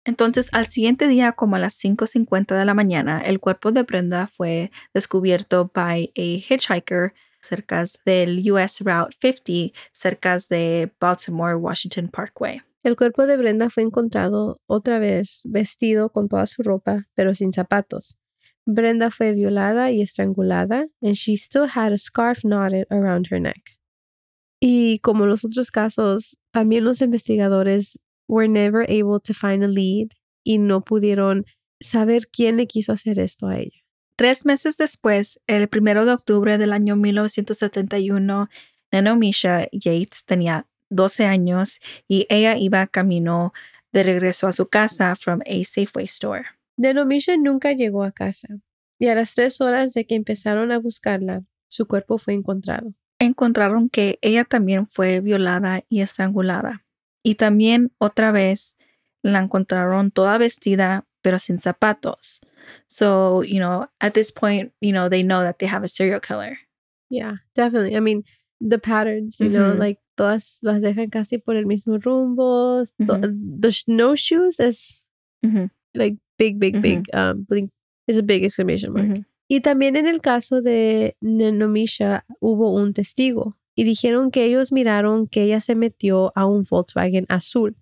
Entonces, 0.05 0.49
al 0.51 0.65
siguiente 0.65 1.07
día, 1.07 1.31
como 1.31 1.55
a 1.55 1.59
las 1.59 1.81
5.50 1.81 2.57
de 2.57 2.65
la 2.65 2.73
mañana, 2.73 3.21
el 3.21 3.39
cuerpo 3.39 3.71
de 3.71 3.83
Brenda 3.83 4.27
fue 4.27 4.71
descubierto 4.93 5.71
by 5.73 6.11
a 6.17 6.21
hitchhiker 6.21 7.13
cerca 7.39 7.85
del 8.05 8.39
US 8.51 8.81
Route 8.81 9.15
50, 9.19 9.73
cerca 9.91 10.37
de 10.49 10.91
Baltimore 10.99 11.55
Washington 11.55 12.09
Parkway. 12.09 12.61
El 12.83 12.97
cuerpo 12.97 13.25
de 13.25 13.37
Brenda 13.37 13.69
fue 13.69 13.83
encontrado 13.83 14.59
otra 14.67 14.99
vez 14.99 15.41
vestido 15.45 16.09
con 16.09 16.27
toda 16.27 16.45
su 16.47 16.63
ropa, 16.63 17.07
pero 17.15 17.33
sin 17.33 17.53
zapatos. 17.53 18.17
Brenda 18.65 19.09
fue 19.09 19.33
violada 19.33 19.91
y 19.91 20.01
estrangulada, 20.01 20.87
and 21.01 21.15
she 21.15 21.35
still 21.35 21.67
had 21.73 21.93
a 21.93 21.97
scarf 21.97 22.43
knotted 22.43 22.85
around 22.89 23.27
her 23.31 23.39
neck. 23.39 23.77
Y 24.61 24.99
como 24.99 25.25
los 25.25 25.43
otros 25.43 25.71
casos, 25.71 26.37
también 26.51 26.85
los 26.85 27.01
investigadores 27.01 27.99
were 28.27 28.47
never 28.47 28.85
able 28.89 29.19
to 29.19 29.33
find 29.33 29.63
a 29.63 29.67
lead 29.67 30.09
y 30.43 30.57
no 30.57 30.81
pudieron 30.81 31.45
saber 31.79 32.27
quién 32.31 32.57
le 32.57 32.67
quiso 32.67 32.93
hacer 32.93 33.19
esto 33.19 33.47
a 33.47 33.59
ella. 33.59 33.83
Tres 34.15 34.45
meses 34.45 34.77
después, 34.77 35.39
el 35.47 35.67
primero 35.67 36.05
de 36.05 36.13
octubre 36.13 36.57
del 36.57 36.71
año 36.71 36.95
1971, 36.95 38.49
Misha 39.17 39.67
Yates 39.71 40.23
tenía 40.25 40.67
12 40.89 41.25
años 41.25 41.79
y 42.07 42.27
ella 42.29 42.57
iba 42.57 42.85
camino 42.87 43.53
de 43.91 44.03
regreso 44.03 44.47
a 44.47 44.51
su 44.51 44.67
casa 44.67 45.15
from 45.15 45.41
a 45.45 45.63
Safeway 45.63 46.05
store. 46.05 46.45
Misha 46.77 47.37
nunca 47.37 47.73
llegó 47.73 48.03
a 48.03 48.11
casa 48.11 48.47
y 48.99 49.07
a 49.07 49.15
las 49.15 49.33
tres 49.33 49.59
horas 49.61 49.93
de 49.93 50.05
que 50.05 50.15
empezaron 50.15 50.71
a 50.71 50.79
buscarla, 50.79 51.43
su 51.67 51.87
cuerpo 51.87 52.17
fue 52.17 52.33
encontrado. 52.33 52.93
Encontraron 53.19 53.89
que 53.89 54.19
ella 54.21 54.45
también 54.45 54.87
fue 54.87 55.21
violada 55.21 55.81
y 55.89 56.01
estrangulada. 56.01 56.82
Y 57.23 57.35
también 57.35 57.91
otra 57.99 58.31
vez 58.31 58.75
la 59.23 59.39
encontraron 59.39 60.11
toda 60.11 60.37
vestida, 60.37 61.05
pero 61.21 61.39
sin 61.39 61.57
zapatos. 61.57 62.41
So, 62.87 63.43
you 63.43 63.59
know, 63.59 63.87
at 63.99 64.13
this 64.13 64.31
point, 64.31 64.73
you 64.81 64.91
know, 64.91 65.09
they 65.09 65.23
know 65.23 65.41
that 65.41 65.59
they 65.59 65.67
have 65.67 65.83
a 65.83 65.87
serial 65.87 66.19
killer. 66.19 66.57
Yeah, 67.09 67.37
definitely. 67.55 67.95
I 67.95 68.01
mean, 68.01 68.23
the 68.59 68.77
patterns, 68.77 69.39
you 69.39 69.49
know, 69.49 69.73
like 69.73 69.99
todas 70.17 70.59
las 70.61 70.81
dejan 70.81 71.11
casi 71.11 71.37
por 71.37 71.55
el 71.55 71.65
mismo 71.65 72.03
rumbo. 72.03 72.85
The 72.97 73.71
snowshoes 73.71 74.59
is 74.59 75.05
like 75.93 76.17
big, 76.37 76.59
big, 76.59 76.81
big. 76.81 77.07
Um, 77.13 77.47
is 78.07 78.17
a 78.17 78.23
big 78.23 78.43
exclamation 78.43 78.93
mark. 78.93 79.25
Y 79.49 79.59
también 79.59 79.95
en 79.95 80.07
el 80.07 80.19
caso 80.19 80.61
de 80.61 81.15
Nenomicha 81.21 82.25
hubo 82.39 82.73
un 82.73 82.93
testigo 82.93 83.57
y 83.75 83.83
dijeron 83.83 84.31
que 84.31 84.45
ellos 84.45 84.71
miraron 84.71 85.27
que 85.27 85.43
ella 85.43 85.61
se 85.61 85.75
metió 85.75 86.31
a 86.35 86.45
un 86.45 86.63
Volkswagen 86.69 87.25
azul. 87.29 87.75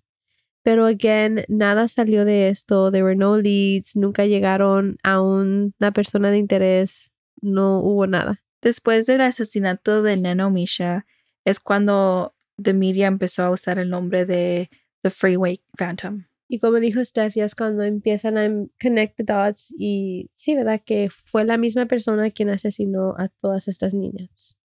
Pero 0.62 0.86
again, 0.86 1.44
nada 1.48 1.88
salió 1.88 2.24
de 2.24 2.48
esto. 2.48 2.92
There 2.92 3.02
were 3.02 3.16
no 3.16 3.36
leads. 3.36 3.96
Nunca 3.96 4.26
llegaron 4.26 4.96
a 5.02 5.20
una 5.20 5.92
persona 5.92 6.30
de 6.30 6.38
interés. 6.38 7.10
No 7.40 7.80
hubo 7.80 8.06
nada. 8.06 8.42
Después 8.60 9.06
del 9.06 9.22
asesinato 9.22 10.02
de 10.02 10.16
Neno 10.16 10.50
Misha, 10.50 11.04
es 11.44 11.58
cuando 11.58 12.36
The 12.62 12.74
Media 12.74 13.08
empezó 13.08 13.44
a 13.44 13.50
usar 13.50 13.80
el 13.80 13.90
nombre 13.90 14.24
de 14.24 14.70
The 15.02 15.10
Freeway 15.10 15.60
Phantom. 15.76 16.26
Y 16.48 16.58
como 16.58 16.78
dijo 16.78 17.04
Steph, 17.04 17.34
ya 17.34 17.46
es 17.46 17.54
cuando 17.54 17.82
empiezan 17.82 18.38
a 18.38 18.48
connect 18.80 19.16
the 19.16 19.24
dots 19.24 19.74
y 19.76 20.28
sí, 20.32 20.54
¿verdad? 20.54 20.82
Que 20.84 21.08
fue 21.10 21.44
la 21.44 21.56
misma 21.56 21.86
persona 21.86 22.30
quien 22.30 22.50
asesinó 22.50 23.14
a 23.18 23.28
todas 23.28 23.68
estas 23.68 23.94
niñas. 23.94 24.58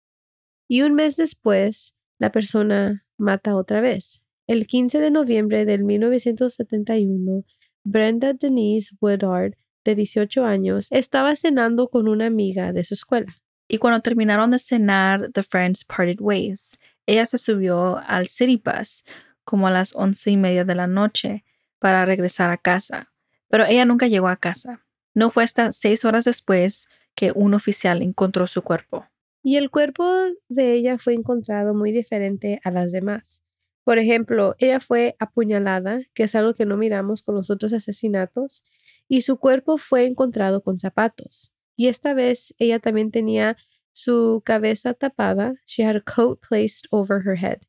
Y 0.67 0.81
un 0.81 0.93
mes 0.93 1.15
después, 1.15 1.95
la 2.19 2.31
persona 2.31 3.05
mata 3.17 3.55
otra 3.55 3.81
vez. 3.81 4.23
El 4.47 4.67
15 4.67 4.99
de 4.99 5.11
noviembre 5.11 5.65
de 5.65 5.77
1971, 5.77 7.43
Brenda 7.83 8.33
Denise 8.33 8.95
Woodard, 8.99 9.53
de 9.83 9.95
18 9.95 10.43
años, 10.43 10.87
estaba 10.91 11.35
cenando 11.35 11.89
con 11.89 12.07
una 12.07 12.25
amiga 12.25 12.73
de 12.73 12.83
su 12.83 12.93
escuela. 12.93 13.37
Y 13.69 13.77
cuando 13.77 14.01
terminaron 14.01 14.51
de 14.51 14.59
cenar, 14.59 15.31
the 15.31 15.43
friends 15.43 15.83
parted 15.83 16.19
ways. 16.19 16.77
Ella 17.05 17.25
se 17.25 17.37
subió 17.37 17.97
al 18.05 18.27
City 18.27 18.61
Bus 18.63 19.03
como 19.43 19.67
a 19.67 19.71
las 19.71 19.95
once 19.95 20.29
y 20.29 20.37
media 20.37 20.65
de 20.65 20.75
la 20.75 20.87
noche 20.87 21.45
para 21.79 22.05
regresar 22.05 22.51
a 22.51 22.57
casa, 22.57 23.11
pero 23.49 23.65
ella 23.65 23.85
nunca 23.85 24.07
llegó 24.07 24.27
a 24.27 24.35
casa. 24.35 24.85
No 25.13 25.31
fue 25.31 25.43
hasta 25.43 25.71
seis 25.71 26.03
horas 26.05 26.25
después 26.25 26.87
que 27.15 27.31
un 27.33 27.53
oficial 27.53 28.01
encontró 28.01 28.45
su 28.47 28.61
cuerpo. 28.61 29.07
Y 29.47 29.55
el 29.55 29.69
cuerpo 29.69 30.03
de 30.49 30.73
ella 30.73 30.97
fue 30.97 31.13
encontrado 31.13 31.73
muy 31.73 31.93
diferente 31.93 32.59
a 32.65 32.69
las 32.69 32.91
demás. 32.91 33.45
Por 33.85 33.97
ejemplo, 33.97 34.57
ella 34.59 34.81
fue 34.81 35.15
apuñalada, 35.19 36.01
que 36.13 36.23
es 36.23 36.35
algo 36.35 36.53
que 36.53 36.65
no 36.65 36.75
miramos 36.75 37.23
con 37.23 37.35
los 37.35 37.49
otros 37.49 37.71
asesinatos, 37.71 38.65
y 39.07 39.21
su 39.21 39.37
cuerpo 39.37 39.77
fue 39.77 40.05
encontrado 40.05 40.61
con 40.61 40.81
zapatos. 40.81 41.53
Y 41.77 41.87
esta 41.87 42.13
vez 42.13 42.55
ella 42.57 42.79
también 42.79 43.09
tenía 43.09 43.55
su 43.93 44.41
cabeza 44.43 44.93
tapada. 44.93 45.53
She 45.65 45.85
had 45.85 45.95
a 45.95 46.01
coat 46.01 46.45
placed 46.45 46.85
over 46.91 47.21
her 47.25 47.37
head. 47.41 47.59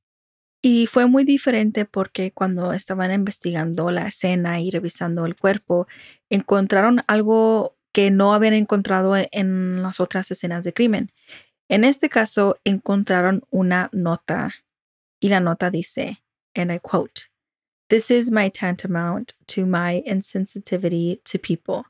Y 0.60 0.88
fue 0.88 1.06
muy 1.06 1.22
diferente 1.22 1.84
porque 1.84 2.32
cuando 2.32 2.72
estaban 2.72 3.12
investigando 3.12 3.92
la 3.92 4.08
escena 4.08 4.60
y 4.60 4.70
revisando 4.70 5.26
el 5.26 5.36
cuerpo, 5.36 5.86
encontraron 6.28 7.04
algo 7.06 7.78
que 7.92 8.10
no 8.10 8.34
habían 8.34 8.54
encontrado 8.54 9.14
en 9.16 9.82
las 9.82 10.00
otras 10.00 10.30
escenas 10.30 10.64
de 10.64 10.72
crimen. 10.72 11.12
En 11.70 11.84
este 11.84 12.08
caso, 12.08 12.56
encontraron 12.64 13.42
una 13.52 13.90
nota 13.92 14.54
y 15.20 15.28
la 15.28 15.40
nota 15.40 15.70
dice, 15.70 16.18
and 16.54 16.72
I 16.72 16.78
quote, 16.78 17.28
This 17.90 18.10
is 18.10 18.30
my 18.30 18.48
tantamount 18.48 19.36
to 19.48 19.66
my 19.66 20.02
insensitivity 20.06 21.22
to 21.24 21.38
people, 21.38 21.84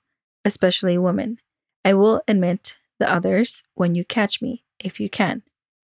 especially 0.45 0.99
women. 0.99 1.39
I 1.85 1.95
will 1.95 2.23
admit 2.27 2.77
the 2.99 3.13
others 3.13 3.65
when 3.75 3.95
you 3.95 4.05
catch 4.05 4.43
me, 4.43 4.65
if 4.79 5.01
you 5.01 5.09
can. 5.09 5.43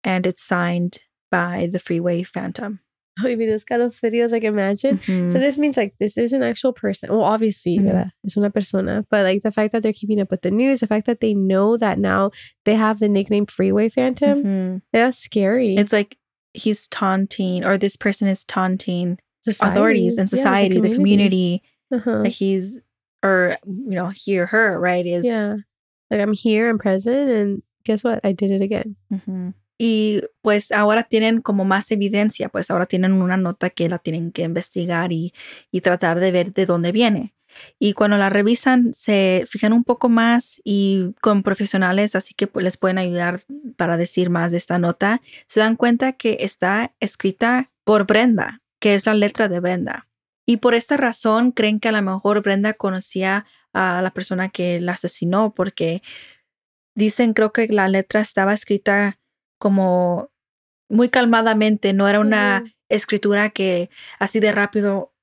And 0.05 0.27
it's 0.27 0.43
signed 0.43 1.05
by 1.31 1.69
the 1.71 1.79
Freeway 1.79 2.23
Phantom. 2.23 2.81
Oh, 3.19 3.25
maybe 3.25 3.45
those 3.45 3.65
kind 3.65 3.83
of 3.83 3.95
videos, 4.01 4.33
like 4.33 4.43
imagine. 4.43 4.97
Mm-hmm. 4.99 5.31
So 5.31 5.39
this 5.39 5.59
means 5.59 5.77
like 5.77 5.95
this 6.01 6.17
is 6.17 6.33
an 6.33 6.43
actual 6.43 6.73
person. 6.73 7.11
Well, 7.11 7.23
obviously, 7.23 7.79
mm-hmm. 7.79 8.09
it's 8.25 8.37
una 8.39 8.51
persona, 8.51 9.05
but 9.11 9.25
like 9.25 9.43
the 9.43 9.51
fact 9.51 9.73
that 9.73 9.83
they're 9.83 9.93
keeping 9.93 10.19
up 10.21 10.31
with 10.31 10.41
the 10.41 10.51
news, 10.51 10.81
the 10.81 10.87
fact 10.87 11.07
that 11.07 11.21
they 11.21 11.35
know 11.35 11.77
that 11.77 11.99
now 11.99 12.31
they 12.65 12.75
have 12.75 13.01
the 13.01 13.09
nickname 13.09 13.45
Freeway 13.45 13.91
Phantom, 13.91 14.43
mm-hmm. 14.43 14.77
that's 14.95 15.19
scary. 15.19 15.77
It's 15.77 15.93
like 15.93 16.17
he's 16.55 16.89
taunting, 16.89 17.65
or 17.65 17.77
this 17.77 17.97
person 17.97 18.29
is 18.29 18.47
taunting 18.47 19.19
society. 19.43 19.71
authorities 19.71 20.17
and 20.17 20.31
society, 20.31 20.77
yeah, 20.77 20.81
the 20.81 20.95
community. 20.95 21.63
The 21.91 21.99
community. 21.99 22.19
Uh-huh. 22.19 22.23
Like 22.23 22.33
he's, 22.33 22.81
or 23.23 23.59
you 23.67 23.91
know, 23.91 24.09
he 24.09 24.39
or 24.39 24.47
her, 24.47 24.81
right? 24.81 25.05
Is 25.05 25.27
yeah, 25.27 25.57
like 26.11 26.21
I'm 26.21 26.33
here, 26.33 26.71
I'm 26.71 26.79
present, 26.79 27.29
and 27.29 27.63
guess 27.85 28.03
what? 28.05 28.21
I 28.25 28.33
did 28.33 28.51
it 28.51 28.63
again. 28.63 28.97
Y 29.79 30.23
pues 30.43 30.71
ahora 30.73 31.05
tienen 31.05 31.41
como 31.41 31.65
más 31.65 31.91
evidencia, 31.91 32.49
pues 32.49 32.71
ahora 32.71 32.87
tienen 32.87 33.15
una 33.15 33.37
nota 33.37 33.71
que 33.71 33.89
la 33.89 33.99
tienen 33.99 34.33
que 34.33 34.43
investigar 34.43 35.13
y, 35.13 35.33
y 35.71 35.81
tratar 35.81 36.21
de 36.21 36.31
ver 36.31 36.53
de 36.53 36.67
dónde 36.67 36.93
viene. 36.93 37.35
Y 37.79 37.95
cuando 37.95 38.17
la 38.17 38.31
revisan, 38.31 38.95
se 38.95 39.45
fijan 39.49 39.73
un 39.73 39.85
poco 39.85 40.09
más 40.09 40.61
y 40.65 41.15
con 41.21 41.43
profesionales, 41.43 42.15
así 42.15 42.35
que 42.35 42.47
pues, 42.47 42.65
les 42.65 42.77
pueden 42.77 42.99
ayudar 42.99 43.45
para 43.77 43.97
decir 43.97 44.31
más 44.31 44.51
de 44.53 44.59
esta 44.59 44.79
nota, 44.79 45.21
se 45.47 45.61
dan 45.61 45.77
cuenta 45.77 46.13
que 46.13 46.39
está 46.41 46.95
escrita 47.01 47.71
por 47.85 48.07
Brenda, 48.07 48.61
que 48.81 48.95
es 48.95 49.07
la 49.07 49.15
letra 49.15 49.49
de 49.49 49.61
Brenda. 49.61 50.09
Y 50.47 50.59
por 50.59 50.75
esta 50.75 50.97
razón 50.97 51.53
creen 51.53 51.79
que 51.79 51.89
a 51.89 51.93
lo 51.93 52.03
mejor 52.03 52.43
Brenda 52.43 52.75
conocía 52.75 53.47
a 53.73 54.03
la 54.03 54.11
persona 54.13 54.49
que 54.49 54.81
la 54.81 54.93
asesinó, 54.93 55.55
porque 55.55 56.03
dicen, 56.95 57.33
creo 57.33 57.53
que 57.53 57.69
la 57.69 57.89
letra 57.89 58.21
estaba 58.21 58.53
escrita 58.53 59.19
como 59.63 60.33
muy 60.89 61.09
calmadamente, 61.09 61.93
no 61.93 62.09
era 62.09 62.19
una 62.19 62.65
escritura 62.89 63.51
que 63.51 63.91
así 64.19 64.41
de 64.41 64.51
rápido, 64.51 65.15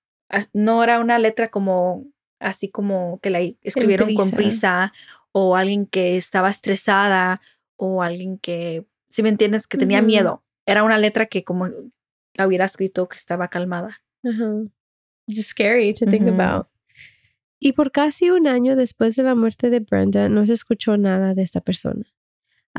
no 0.54 0.82
era 0.82 1.02
una 1.02 1.20
letra 1.20 1.50
como 1.50 2.06
así 2.40 2.70
como 2.70 3.20
que 3.20 3.32
la 3.32 3.42
escribieron 3.62 4.14
con 4.14 4.32
prisa 4.32 4.94
o 5.34 5.58
alguien 5.58 5.86
que 5.86 6.16
estaba 6.16 6.48
estresada 6.48 7.42
o 7.76 8.02
alguien 8.02 8.38
que, 8.38 8.86
si 9.10 9.24
me 9.24 9.30
entiendes, 9.30 9.68
que 9.68 9.78
tenía 9.78 10.02
miedo. 10.02 10.42
Era 10.66 10.86
una 10.86 10.98
letra 10.98 11.26
que 11.26 11.44
como 11.44 11.68
la 12.36 12.48
hubiera 12.48 12.64
escrito 12.64 13.10
que 13.10 13.18
estaba 13.18 13.50
calmada. 13.50 14.02
Ajá. 14.24 14.54
It's 15.28 15.48
scary 15.48 15.94
to 15.96 16.06
think 16.06 16.30
about. 16.30 16.68
Y 17.60 17.74
por 17.74 17.92
casi 17.92 18.30
un 18.30 18.48
año 18.48 18.78
después 18.78 19.18
de 19.18 19.24
la 19.24 19.36
muerte 19.36 19.70
de 19.70 19.82
Brenda, 19.82 20.30
no 20.30 20.46
se 20.46 20.54
escuchó 20.54 20.96
nada 20.96 21.34
de 21.34 21.44
esta 21.44 21.60
persona. 21.60 22.06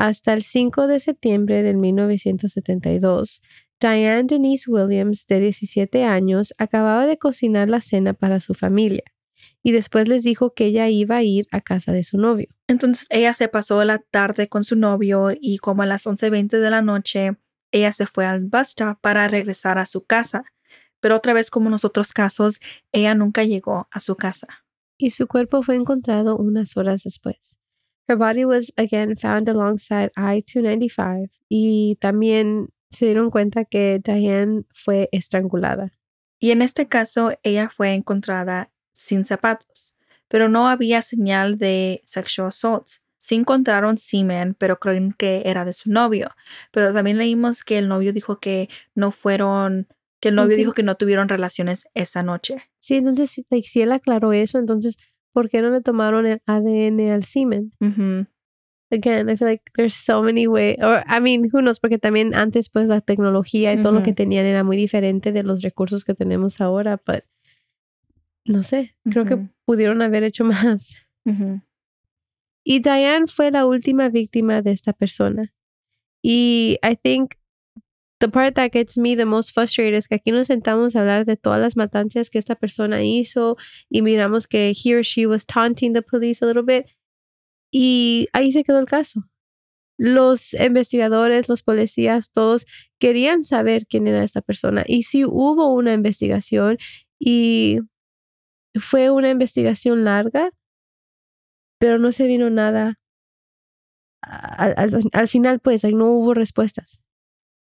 Hasta 0.00 0.32
el 0.32 0.42
5 0.44 0.86
de 0.86 0.98
septiembre 0.98 1.62
de 1.62 1.74
1972, 1.74 3.42
Diane 3.78 4.24
Denise 4.24 4.70
Williams, 4.70 5.26
de 5.26 5.40
17 5.40 6.04
años, 6.04 6.54
acababa 6.56 7.06
de 7.06 7.18
cocinar 7.18 7.68
la 7.68 7.82
cena 7.82 8.14
para 8.14 8.40
su 8.40 8.54
familia 8.54 9.04
y 9.62 9.72
después 9.72 10.08
les 10.08 10.22
dijo 10.22 10.54
que 10.54 10.64
ella 10.64 10.88
iba 10.88 11.16
a 11.16 11.22
ir 11.22 11.48
a 11.50 11.60
casa 11.60 11.92
de 11.92 12.02
su 12.02 12.16
novio. 12.16 12.48
Entonces 12.66 13.08
ella 13.10 13.34
se 13.34 13.48
pasó 13.48 13.84
la 13.84 13.98
tarde 13.98 14.48
con 14.48 14.64
su 14.64 14.74
novio 14.74 15.32
y 15.38 15.58
como 15.58 15.82
a 15.82 15.86
las 15.86 16.06
11.20 16.06 16.48
de 16.48 16.70
la 16.70 16.80
noche, 16.80 17.36
ella 17.70 17.92
se 17.92 18.06
fue 18.06 18.24
al 18.24 18.40
bus 18.40 18.68
stop 18.68 18.98
para 19.02 19.28
regresar 19.28 19.76
a 19.76 19.84
su 19.84 20.06
casa. 20.06 20.44
Pero 21.00 21.16
otra 21.16 21.34
vez 21.34 21.50
como 21.50 21.66
en 21.66 21.72
los 21.72 21.84
otros 21.84 22.14
casos, 22.14 22.58
ella 22.90 23.14
nunca 23.14 23.44
llegó 23.44 23.86
a 23.90 24.00
su 24.00 24.16
casa. 24.16 24.46
y 24.96 25.10
su 25.10 25.26
cuerpo 25.26 25.62
fue 25.62 25.76
encontrado 25.76 26.38
unas 26.38 26.78
horas 26.78 27.02
después. 27.02 27.59
Her 28.08 28.16
body 28.16 28.44
was 28.44 28.72
again 28.76 29.16
found 29.16 29.48
alongside 29.48 30.10
I-295 30.16 31.30
y 31.48 31.96
también 32.00 32.68
se 32.90 33.06
dieron 33.06 33.30
cuenta 33.30 33.64
que 33.64 34.00
Diane 34.02 34.64
fue 34.74 35.08
estrangulada. 35.12 35.92
Y 36.40 36.50
en 36.50 36.62
este 36.62 36.88
caso, 36.88 37.32
ella 37.42 37.68
fue 37.68 37.94
encontrada 37.94 38.70
sin 38.92 39.24
zapatos, 39.24 39.94
pero 40.28 40.48
no 40.48 40.68
había 40.68 41.02
señal 41.02 41.58
de 41.58 42.02
sexual 42.04 42.48
assault. 42.48 42.88
Sí 43.18 43.34
encontraron 43.34 43.98
semen, 43.98 44.54
pero 44.54 44.78
creen 44.78 45.12
que 45.12 45.42
era 45.44 45.66
de 45.66 45.74
su 45.74 45.90
novio. 45.90 46.30
Pero 46.70 46.94
también 46.94 47.18
leímos 47.18 47.62
que 47.62 47.76
el 47.76 47.86
novio 47.86 48.14
dijo 48.14 48.40
que 48.40 48.70
no 48.94 49.10
fueron, 49.10 49.88
que 50.20 50.30
el 50.30 50.36
novio 50.36 50.56
dijo 50.56 50.72
que 50.72 50.82
no 50.82 50.94
tuvieron 50.94 51.28
relaciones 51.28 51.86
esa 51.92 52.22
noche. 52.22 52.70
Sí, 52.78 52.96
entonces, 52.96 53.42
si 53.64 53.82
él 53.82 53.92
aclaró 53.92 54.32
eso, 54.32 54.58
entonces, 54.58 54.96
¿por 55.32 55.48
qué 55.48 55.62
no 55.62 55.70
le 55.70 55.80
tomaron 55.80 56.26
el 56.26 56.42
ADN 56.46 57.10
al 57.12 57.24
semen? 57.24 57.72
Ujú. 57.80 58.26
Again, 58.92 59.28
I 59.30 59.36
feel 59.36 59.46
like 59.48 59.62
there's 59.76 59.94
so 59.94 60.20
many 60.20 60.48
ways, 60.48 60.76
or 60.82 61.04
I 61.06 61.20
mean, 61.20 61.48
who 61.52 61.60
knows, 61.60 61.78
porque 61.78 61.98
también 61.98 62.34
antes, 62.34 62.68
pues, 62.68 62.88
la 62.88 63.00
tecnología 63.00 63.72
y 63.72 63.80
todo 63.82 63.92
lo 63.92 64.02
que 64.02 64.12
tenían 64.12 64.46
era 64.46 64.64
muy 64.64 64.76
diferente 64.76 65.30
de 65.30 65.44
los 65.44 65.62
recursos 65.62 66.04
que 66.04 66.14
tenemos 66.14 66.60
ahora, 66.60 67.00
but 67.06 67.22
no 68.44 68.64
sé, 68.64 68.96
creo 69.04 69.24
que 69.26 69.34
Ujú. 69.34 69.48
pudieron 69.64 70.02
haber 70.02 70.24
hecho 70.24 70.44
más. 70.44 70.96
Y 72.64 72.80
Diane 72.80 73.26
fue 73.28 73.50
la 73.52 73.64
última 73.66 74.08
víctima 74.08 74.60
de 74.60 74.72
esta 74.72 74.92
persona. 74.92 75.52
Y 76.22 76.78
I 76.82 76.96
think 76.96 77.34
the 78.20 78.28
part 78.28 78.54
that 78.56 78.70
gets 78.72 78.96
me 78.98 79.16
the 79.16 79.24
most 79.26 79.52
frustrated 79.52 79.94
es 79.96 80.09
que 80.09 80.16
aquí 80.16 80.30
nos 80.33 80.48
sentamos 80.48 80.94
a 80.96 81.00
hablar 81.00 81.24
de 81.26 81.37
todas 81.37 81.61
las 81.61 81.76
matanzas 81.76 82.30
que 82.30 82.38
esta 82.38 82.54
persona 82.54 83.02
hizo 83.02 83.56
y 83.90 84.02
miramos 84.02 84.46
que 84.46 84.72
he 84.74 84.94
or 84.94 85.02
she 85.02 85.26
was 85.26 85.46
taunting 85.46 85.94
the 85.94 86.02
police 86.02 86.42
a 86.42 86.46
little 86.46 86.62
bit. 86.62 86.87
Y 87.72 88.28
ahí 88.33 88.52
se 88.52 88.64
quedó 88.64 88.78
el 88.80 88.87
caso. 88.87 89.24
Los 89.98 90.54
investigadores, 90.54 91.48
los 91.48 91.62
policías, 91.62 92.30
todos 92.33 92.66
querían 92.98 93.42
saber 93.44 93.87
quién 93.87 94.09
era 94.09 94.24
esta 94.24 94.40
persona. 94.42 94.85
Y 94.87 95.04
sí 95.04 95.24
hubo 95.26 95.72
una 95.74 95.92
investigación 95.92 96.78
y 97.18 97.80
fue 98.80 99.11
una 99.11 99.30
investigación 99.30 100.04
larga, 100.04 100.50
pero 101.78 101.98
no 101.98 102.12
se 102.12 102.26
vino 102.26 102.50
nada. 102.50 102.98
Al, 104.22 104.74
al- 104.76 105.11
al 105.12 105.28
final, 105.28 105.61
pues, 105.61 105.85
no 105.85 106.06
hubo 106.12 106.35
respuestas. 106.35 107.02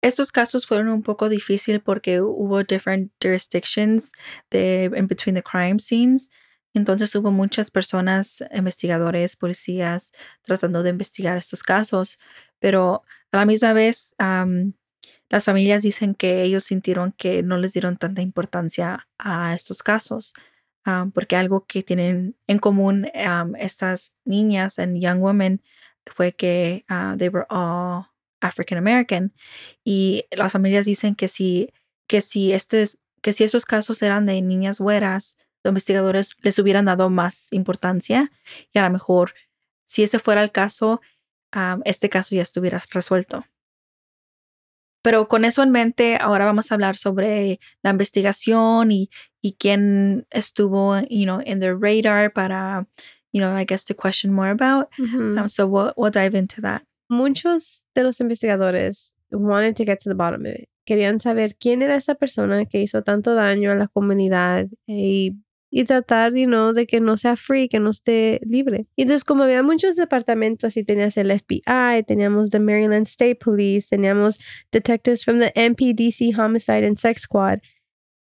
Estos 0.04 0.32
casos 0.32 0.66
fueron 0.66 0.88
un 0.88 1.02
poco 1.02 1.30
difícil 1.30 1.80
porque 1.80 2.20
hubo 2.20 2.62
different 2.62 3.10
jurisdictions 3.22 4.12
de, 4.50 4.90
in 4.94 5.06
between 5.06 5.34
the 5.34 5.42
crime 5.42 5.78
scenes. 5.78 6.28
Entonces 6.74 7.14
hubo 7.14 7.30
muchas 7.30 7.70
personas, 7.70 8.44
investigadores, 8.52 9.34
policías, 9.34 10.12
tratando 10.42 10.82
de 10.82 10.90
investigar 10.90 11.38
estos 11.38 11.62
casos. 11.62 12.18
Pero 12.58 13.02
a 13.32 13.38
la 13.38 13.46
misma 13.46 13.72
vez, 13.72 14.12
am, 14.18 14.74
las 15.30 15.46
familias 15.46 15.82
dicen 15.82 16.14
que 16.14 16.42
ellos 16.42 16.64
sintieron 16.64 17.12
que 17.12 17.42
no 17.42 17.56
les 17.56 17.72
dieron 17.72 17.96
tanta 17.96 18.20
importancia 18.20 19.08
a 19.18 19.54
estos 19.54 19.82
casos. 19.82 20.34
porque 21.14 21.36
algo 21.36 21.64
que 21.66 21.82
tienen 21.82 22.36
en 22.46 22.58
común 22.58 23.10
estas 23.58 24.12
niñas 24.26 24.78
and 24.78 25.00
young 25.00 25.22
women 25.22 25.62
fue 26.04 26.34
que 26.34 26.84
ah, 26.90 27.14
they 27.16 27.30
were 27.30 27.46
all 27.48 28.13
African 28.44 28.78
American 28.78 29.32
y 29.82 30.24
las 30.30 30.52
familias 30.52 30.84
dicen 30.84 31.14
que 31.14 31.28
si 31.28 31.70
que 32.06 32.20
si 32.20 32.52
este 32.52 32.86
que 33.22 33.32
si 33.32 33.44
esos 33.44 33.64
casos 33.64 34.02
eran 34.02 34.26
de 34.26 34.40
niñas 34.42 34.78
güeras 34.78 35.36
los 35.64 35.70
investigadores 35.70 36.36
les 36.42 36.58
hubieran 36.58 36.84
dado 36.84 37.08
más 37.08 37.52
importancia 37.52 38.30
y 38.72 38.78
a 38.78 38.82
lo 38.82 38.90
mejor 38.90 39.34
si 39.86 40.02
ese 40.02 40.18
fuera 40.18 40.42
el 40.42 40.52
caso 40.52 41.00
um, 41.56 41.80
este 41.84 42.08
caso 42.08 42.34
ya 42.34 42.42
estuviera 42.42 42.80
resuelto. 42.90 43.44
Pero 45.02 45.28
con 45.28 45.44
eso 45.44 45.62
en 45.62 45.70
mente 45.70 46.16
ahora 46.18 46.46
vamos 46.46 46.70
a 46.70 46.74
hablar 46.74 46.96
sobre 46.96 47.60
la 47.82 47.90
investigación 47.90 48.92
y 48.92 49.10
y 49.40 49.54
quién 49.54 50.26
estuvo 50.30 50.98
you 51.08 51.24
know 51.24 51.40
in 51.44 51.60
the 51.60 51.74
radar 51.74 52.32
para 52.32 52.86
you 53.32 53.40
know 53.40 53.56
I 53.56 53.64
guess 53.64 53.84
to 53.86 53.94
question 53.94 54.32
more 54.32 54.50
about. 54.50 54.88
Um, 54.98 55.48
so 55.48 55.66
we'll, 55.66 55.92
we'll 55.96 56.10
dive 56.10 56.34
into 56.34 56.60
that 56.62 56.82
Muchos 57.08 57.86
de 57.94 58.02
los 58.02 58.20
investigadores 58.20 59.14
wanted 59.30 59.76
to 59.76 59.84
get 59.84 59.98
to 60.00 60.08
the 60.08 60.14
bottom. 60.14 60.44
Querían 60.84 61.20
saber 61.20 61.56
quién 61.56 61.82
era 61.82 61.96
esa 61.96 62.14
persona 62.14 62.66
que 62.66 62.82
hizo 62.82 63.02
tanto 63.02 63.34
daño 63.34 63.72
a 63.72 63.74
la 63.74 63.88
comunidad 63.88 64.66
y, 64.86 65.36
y 65.70 65.84
tratar, 65.84 66.34
you 66.34 66.48
de 66.72 66.86
que 66.86 67.00
no 67.00 67.16
sea 67.16 67.36
free, 67.36 67.68
que 67.68 67.80
no 67.80 67.90
esté 67.90 68.40
libre. 68.44 68.86
Y 68.94 69.02
entonces, 69.02 69.24
como 69.24 69.44
había 69.44 69.62
muchos 69.62 69.96
departamentos 69.96 70.76
y 70.76 70.84
tenías 70.84 71.16
el 71.16 71.30
FBI, 71.30 72.02
teníamos 72.06 72.50
the 72.50 72.60
Maryland 72.60 73.06
State 73.06 73.36
Police, 73.36 73.88
teníamos 73.88 74.38
detectives 74.70 75.24
from 75.24 75.40
the 75.40 75.52
MPDC 75.56 76.38
Homicide 76.38 76.86
and 76.86 76.98
Sex 76.98 77.22
Squad, 77.22 77.60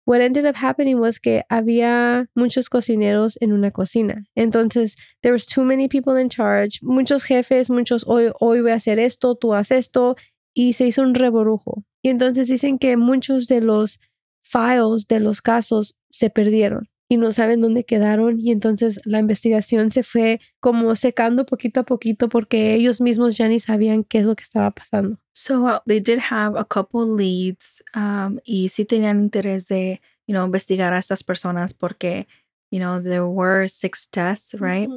what 0.09 0.21
ended 0.21 0.43
up 0.43 0.55
happening 0.55 0.99
was 0.99 1.19
que 1.19 1.43
había 1.51 2.27
muchos 2.33 2.67
cocineros 2.67 3.37
en 3.41 3.53
una 3.53 3.69
cocina. 3.69 4.25
Entonces, 4.35 4.95
there 5.21 5.31
was 5.31 5.45
too 5.45 5.63
many 5.63 5.87
people 5.87 6.19
in 6.19 6.29
charge, 6.29 6.79
muchos 6.81 7.25
jefes, 7.25 7.69
muchos 7.69 8.03
hoy, 8.07 8.31
hoy 8.39 8.61
voy 8.61 8.71
a 8.71 8.77
hacer 8.77 8.97
esto, 8.97 9.35
tú 9.35 9.53
haces 9.53 9.85
esto, 9.85 10.15
y 10.55 10.73
se 10.73 10.87
hizo 10.87 11.03
un 11.03 11.13
reborujo. 11.13 11.83
Y 12.01 12.09
entonces 12.09 12.47
dicen 12.47 12.79
que 12.79 12.97
muchos 12.97 13.45
de 13.45 13.61
los 13.61 13.99
files 14.41 15.05
de 15.07 15.19
los 15.19 15.41
casos 15.43 15.95
se 16.09 16.31
perdieron 16.31 16.89
y 17.11 17.17
no 17.17 17.31
saben 17.31 17.59
dónde 17.59 17.83
quedaron 17.83 18.39
y 18.39 18.51
entonces 18.51 19.01
la 19.03 19.17
investigación 19.19 19.89
se 19.91 20.03
fue 20.03 20.39
como 20.59 20.95
secando 20.95 21.45
poquito 21.45 21.79
a 21.79 21.83
poquito 21.83 22.29
porque 22.29 22.75
ellos 22.75 23.01
mismos 23.01 23.35
ya 23.35 23.47
ni 23.47 23.59
sabían 23.59 24.03
qué 24.03 24.19
es 24.19 24.25
lo 24.25 24.35
que 24.35 24.43
estaba 24.43 24.69
pasando. 24.71 25.17
So 25.33 25.65
uh, 25.65 25.79
they 25.87 25.99
did 25.99 26.19
have 26.29 26.55
a 26.57 26.63
couple 26.65 27.05
leads 27.17 27.81
um, 27.95 28.37
y 28.45 28.69
sí 28.69 28.85
tenían 28.85 29.19
interés 29.19 29.67
de, 29.67 29.99
you 30.27 30.33
know, 30.35 30.45
investigar 30.45 30.93
a 30.93 30.99
estas 30.99 31.23
personas 31.23 31.73
porque, 31.73 32.27
you 32.71 32.79
know, 32.79 33.01
there 33.01 33.25
were 33.25 33.67
six 33.67 34.07
deaths, 34.11 34.53
right? 34.59 34.87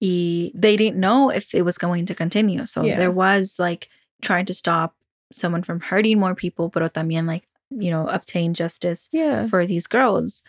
Y 0.00 0.52
they 0.54 0.76
didn't 0.76 0.98
know 1.00 1.30
if 1.30 1.54
it 1.54 1.62
was 1.64 1.76
going 1.76 2.06
to 2.06 2.14
continue. 2.14 2.64
So 2.64 2.82
Yeah. 2.82 2.96
there 2.96 3.10
was 3.12 3.58
like 3.58 3.88
trying 4.22 4.46
to 4.46 4.54
stop 4.54 4.94
someone 5.32 5.62
from 5.62 5.80
hurting 5.80 6.18
more 6.18 6.34
people, 6.34 6.70
pero 6.70 6.88
también 6.88 7.26
like, 7.26 7.46
you 7.70 7.90
know, 7.90 8.06
obtain 8.08 8.54
justice 8.54 9.10
Yeah. 9.12 9.46
for 9.48 9.66
these 9.66 9.86
girls. 9.86 10.42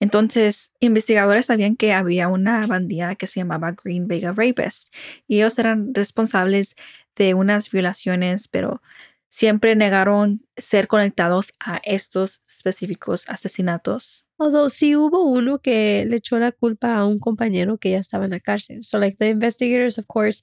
Entonces, 0.00 0.70
investigadores 0.80 1.46
sabían 1.46 1.76
que 1.76 1.92
había 1.92 2.28
una 2.28 2.66
bandida 2.66 3.14
que 3.14 3.26
se 3.26 3.40
llamaba 3.40 3.74
Green 3.82 4.08
Vega 4.08 4.32
Rapist 4.32 4.92
y 5.26 5.36
ellos 5.36 5.58
eran 5.58 5.94
responsables 5.94 6.76
de 7.16 7.34
unas 7.34 7.70
violaciones, 7.70 8.48
pero 8.48 8.82
siempre 9.28 9.76
negaron 9.76 10.46
ser 10.56 10.86
conectados 10.88 11.54
a 11.58 11.80
estos 11.84 12.40
específicos 12.46 13.28
asesinatos. 13.28 14.24
Although 14.38 14.68
sí 14.68 14.96
hubo 14.96 15.22
uno 15.24 15.60
que 15.60 16.04
le 16.06 16.16
echó 16.16 16.38
la 16.38 16.52
culpa 16.52 16.96
a 16.96 17.06
un 17.06 17.18
compañero 17.18 17.78
que 17.78 17.90
ya 17.92 17.98
estaba 17.98 18.24
en 18.24 18.32
la 18.32 18.40
cárcel. 18.40 18.82
So 18.82 18.98
like 18.98 19.16
the 19.16 19.28
investigators, 19.28 19.98
of 19.98 20.06
course, 20.06 20.42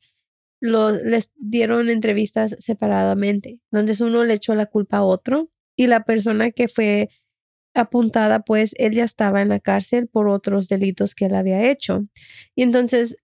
les 0.61 1.33
dieron 1.37 1.89
entrevistas 1.89 2.55
separadamente. 2.59 3.59
Entonces 3.71 3.99
uno 4.01 4.23
le 4.23 4.35
echó 4.35 4.55
la 4.55 4.67
culpa 4.67 4.97
a 4.97 5.03
otro 5.03 5.49
y 5.75 5.87
la 5.87 6.03
persona 6.05 6.51
que 6.51 6.67
fue 6.67 7.09
apuntada, 7.73 8.41
pues 8.41 8.73
él 8.77 8.93
ya 8.93 9.03
estaba 9.03 9.41
en 9.41 9.49
la 9.49 9.59
cárcel 9.59 10.07
por 10.07 10.27
otros 10.27 10.67
delitos 10.67 11.15
que 11.15 11.25
él 11.25 11.35
había 11.35 11.69
hecho. 11.69 12.05
Y 12.55 12.63
entonces 12.63 13.17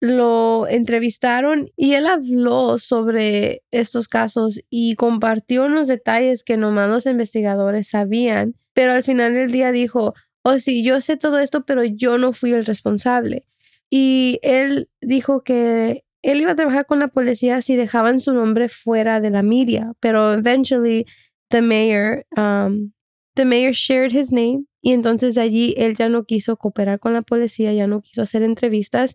lo 0.00 0.66
entrevistaron 0.66 1.70
y 1.76 1.92
él 1.94 2.06
habló 2.06 2.78
sobre 2.78 3.62
estos 3.70 4.08
casos 4.08 4.60
y 4.68 4.96
compartió 4.96 5.66
unos 5.66 5.86
detalles 5.86 6.42
que 6.42 6.56
nomás 6.56 6.88
los 6.88 7.06
investigadores 7.06 7.88
sabían, 7.90 8.56
pero 8.74 8.92
al 8.92 9.04
final 9.04 9.34
del 9.34 9.52
día 9.52 9.70
dijo, 9.70 10.14
oh 10.42 10.58
sí, 10.58 10.82
yo 10.82 11.00
sé 11.00 11.16
todo 11.16 11.38
esto, 11.38 11.64
pero 11.64 11.84
yo 11.84 12.18
no 12.18 12.32
fui 12.32 12.52
el 12.52 12.66
responsable. 12.66 13.46
Y 13.90 14.40
él 14.42 14.88
dijo 15.00 15.44
que 15.44 16.04
él 16.22 16.40
iba 16.40 16.52
a 16.52 16.56
trabajar 16.56 16.86
con 16.86 16.98
la 16.98 17.08
policía 17.08 17.62
si 17.62 17.76
dejaban 17.76 18.20
su 18.20 18.32
nombre 18.32 18.68
fuera 18.68 19.20
de 19.20 19.30
la 19.30 19.42
media, 19.42 19.92
pero 20.00 20.32
eventually 20.32 21.06
the 21.50 21.60
mayor, 21.60 22.24
um, 22.36 22.92
the 23.34 23.44
mayor 23.44 23.72
shared 23.72 24.12
his 24.12 24.32
name 24.32 24.66
y 24.80 24.92
entonces 24.92 25.38
allí 25.38 25.74
él 25.76 25.94
ya 25.94 26.08
no 26.08 26.24
quiso 26.24 26.56
cooperar 26.56 26.98
con 26.98 27.12
la 27.12 27.22
policía, 27.22 27.72
ya 27.72 27.86
no 27.86 28.02
quiso 28.02 28.22
hacer 28.22 28.42
entrevistas 28.42 29.14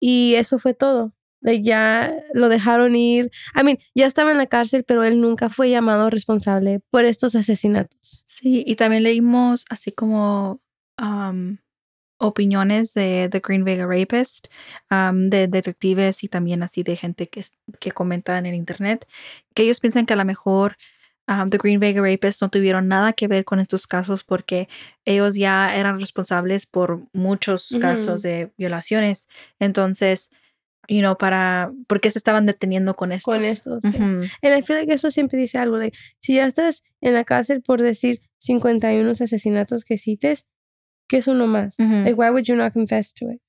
y 0.00 0.34
eso 0.36 0.58
fue 0.58 0.74
todo. 0.74 1.12
ya 1.42 2.14
lo 2.34 2.48
dejaron 2.48 2.94
ir. 2.94 3.30
I 3.60 3.64
mean, 3.64 3.78
ya 3.96 4.06
estaba 4.06 4.30
en 4.30 4.38
la 4.38 4.46
cárcel, 4.46 4.84
pero 4.84 5.02
él 5.02 5.20
nunca 5.20 5.48
fue 5.48 5.70
llamado 5.70 6.08
responsable 6.08 6.80
por 6.90 7.04
estos 7.04 7.34
asesinatos. 7.34 8.22
Sí, 8.24 8.62
y 8.64 8.76
también 8.76 9.02
leímos 9.02 9.64
así 9.68 9.90
como 9.90 10.60
um, 11.00 11.58
opiniones 12.18 12.94
de 12.94 13.28
The 13.30 13.40
Green 13.44 13.64
Vega 13.64 13.86
Rapist, 13.86 14.46
um, 14.90 15.30
de 15.30 15.48
detectives 15.48 16.22
y 16.22 16.28
también 16.28 16.62
así 16.62 16.84
de 16.84 16.96
gente 16.96 17.28
que, 17.28 17.44
que 17.80 17.90
comenta 17.90 18.38
en 18.38 18.54
internet, 18.54 19.06
que 19.54 19.64
ellos 19.64 19.80
piensan 19.80 20.06
que 20.06 20.14
a 20.14 20.16
lo 20.16 20.24
mejor 20.24 20.76
um, 21.40 21.50
The 21.50 21.58
Green 21.58 21.80
Vega 21.80 22.00
Rapist 22.02 22.42
no 22.42 22.50
tuvieron 22.50 22.88
nada 22.88 23.12
que 23.12 23.28
ver 23.28 23.44
con 23.44 23.60
estos 23.60 23.86
casos 23.86 24.24
porque 24.24 24.68
ellos 25.04 25.36
ya 25.36 25.74
eran 25.76 25.98
responsables 26.00 26.66
por 26.66 27.02
muchos 27.12 27.76
casos 27.80 28.22
de 28.22 28.50
violaciones. 28.56 29.28
Entonces, 29.58 30.30
you 30.88 31.00
know, 31.00 31.16
para, 31.16 31.72
¿por 31.86 32.00
qué 32.00 32.10
se 32.10 32.18
estaban 32.18 32.46
deteniendo 32.46 32.94
con 32.94 33.12
estos? 33.12 33.34
Con 33.34 33.44
estos. 33.44 33.84
Y 33.84 34.48
I 34.48 34.62
feel 34.62 34.78
like 34.78 34.92
eso 34.92 35.10
siempre 35.10 35.38
dice 35.38 35.58
algo, 35.58 35.78
like, 35.78 35.96
si 36.20 36.34
ya 36.34 36.46
estás 36.46 36.82
en 37.00 37.14
la 37.14 37.24
cárcel 37.24 37.62
por 37.62 37.80
decir 37.80 38.20
51 38.38 39.10
asesinatos 39.10 39.84
que 39.84 39.98
cites, 39.98 40.46
¿qué 41.08 41.18
es 41.18 41.28
uno 41.28 41.46
más? 41.46 41.78
Like, 41.78 42.14
why 42.14 42.30
would 42.30 42.44
you 42.44 42.56
not 42.56 42.72
confess 42.72 43.14
to 43.14 43.30
it? 43.30 43.40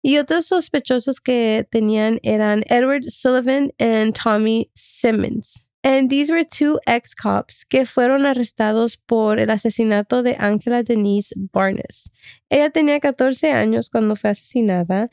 Y 0.00 0.18
otros 0.18 0.46
sospechosos 0.46 1.20
que 1.20 1.66
tenían 1.70 2.20
eran 2.22 2.62
Edward 2.68 3.02
Sullivan 3.08 3.72
y 3.78 4.12
Tommy 4.12 4.70
Simmons. 4.74 5.66
And 5.88 6.10
these 6.10 6.30
were 6.30 6.44
two 6.44 6.78
ex-cops 6.86 7.64
que 7.64 7.86
fueron 7.86 8.26
arrestados 8.26 8.98
por 8.98 9.38
el 9.38 9.48
asesinato 9.48 10.22
de 10.22 10.36
Angela 10.38 10.82
Denise 10.82 11.32
Barnes. 11.34 12.10
Ella 12.50 12.68
tenía 12.68 13.00
14 13.00 13.52
años 13.52 13.88
cuando 13.88 14.14
fue 14.14 14.28
asesinada 14.28 15.08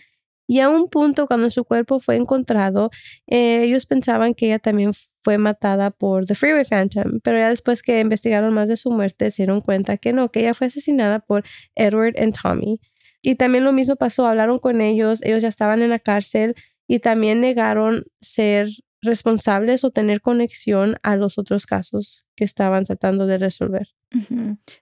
y 0.48 0.60
a 0.60 0.68
un 0.68 0.90
punto 0.90 1.28
cuando 1.28 1.50
su 1.50 1.64
cuerpo 1.64 2.02
fue 2.02 2.18
encontrado, 2.18 2.92
eh, 3.26 3.64
ellos 3.64 3.86
pensaban 3.86 4.34
que 4.34 4.48
ella 4.48 4.60
también 4.60 4.92
fue 5.24 5.38
matada 5.38 5.92
por 5.92 6.26
The 6.26 6.36
Freeway 6.36 6.66
Phantom, 6.66 7.22
pero 7.24 7.38
ya 7.38 7.48
después 7.48 7.82
que 7.82 8.02
investigaron 8.02 8.54
más 8.54 8.68
de 8.68 8.76
su 8.76 8.92
muerte, 8.92 9.32
se 9.32 9.44
dieron 9.44 9.62
cuenta 9.62 9.96
que 9.96 10.12
no, 10.12 10.30
que 10.30 10.42
ella 10.42 10.54
fue 10.54 10.68
asesinada 10.68 11.20
por 11.20 11.46
Edward 11.76 12.16
y 12.22 12.32
Tommy. 12.34 12.82
Y 13.22 13.36
también 13.36 13.64
lo 13.64 13.72
mismo 13.72 13.96
pasó, 13.96 14.28
hablaron 14.28 14.60
con 14.60 14.82
ellos, 14.82 15.24
ellos 15.24 15.42
ya 15.42 15.48
estaban 15.48 15.82
en 15.82 15.90
la 15.90 16.00
cárcel 16.00 16.54
y 16.86 17.00
también 17.00 17.40
negaron 17.40 18.04
ser 18.20 18.68
responsables 19.06 19.84
o 19.84 19.91
tener 19.91 20.22
conexión 20.22 20.98
a 21.04 21.15
los 21.15 21.38
otros 21.38 21.65
casos 21.65 22.26
que 22.36 22.44
estaban 22.44 22.86
tratando 22.86 23.26
de 23.26 23.38
resolver. 23.38 23.88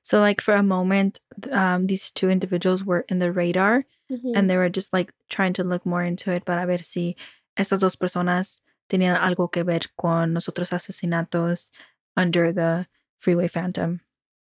So, 0.01 0.19
like 0.19 0.41
for 0.41 0.53
a 0.53 0.63
moment, 0.63 1.19
um, 1.51 1.87
these 1.87 2.11
two 2.11 2.29
individuals 2.29 2.83
were 2.83 3.05
in 3.09 3.19
the 3.19 3.31
radar, 3.31 3.85
and 4.35 4.49
they 4.49 4.57
were 4.57 4.69
just 4.69 4.93
like 4.93 5.11
trying 5.27 5.53
to 5.53 5.63
look 5.63 5.85
more 5.85 6.03
into 6.03 6.31
it 6.31 6.45
para 6.45 6.65
ver 6.67 6.83
si 6.83 7.15
estas 7.57 7.79
dos 7.79 7.95
personas 7.95 8.61
tenían 8.87 9.15
algo 9.15 9.51
que 9.51 9.63
ver 9.63 9.91
con 9.97 10.33
los 10.33 10.47
otros 10.47 10.71
asesinatos 10.71 11.71
under 12.15 12.53
the 12.53 12.87
Freeway 13.17 13.47
Phantom. 13.47 13.99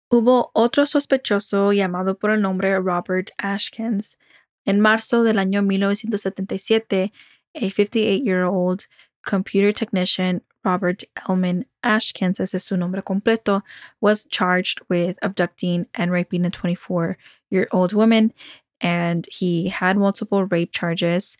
Hubo 0.09 0.51
otro 0.53 0.85
sospechoso 0.85 1.71
llamado 1.71 2.17
por 2.17 2.31
el 2.31 2.41
nombre 2.41 2.77
Robert 2.79 3.31
Ashkins. 3.37 4.17
En 4.65 4.79
marzo 4.79 5.23
del 5.23 5.39
año 5.39 5.61
1977, 5.61 7.13
a 7.53 7.59
58-year-old 7.59 8.83
computer 9.25 9.71
technician 9.71 10.41
Robert 10.63 11.03
Elman 11.27 11.65
Ashkins, 11.83 12.39
ese 12.39 12.55
es 12.55 12.65
su 12.65 12.77
nombre 12.77 13.01
completo, 13.01 13.63
was 13.99 14.25
charged 14.25 14.79
with 14.89 15.17
abducting 15.21 15.87
and 15.95 16.11
raping 16.11 16.45
a 16.45 16.49
24 16.49 17.17
year 17.49 17.67
old 17.71 17.93
woman. 17.93 18.33
And 18.79 19.27
he 19.31 19.69
had 19.69 19.97
multiple 19.97 20.45
rape 20.45 20.71
charges. 20.71 21.37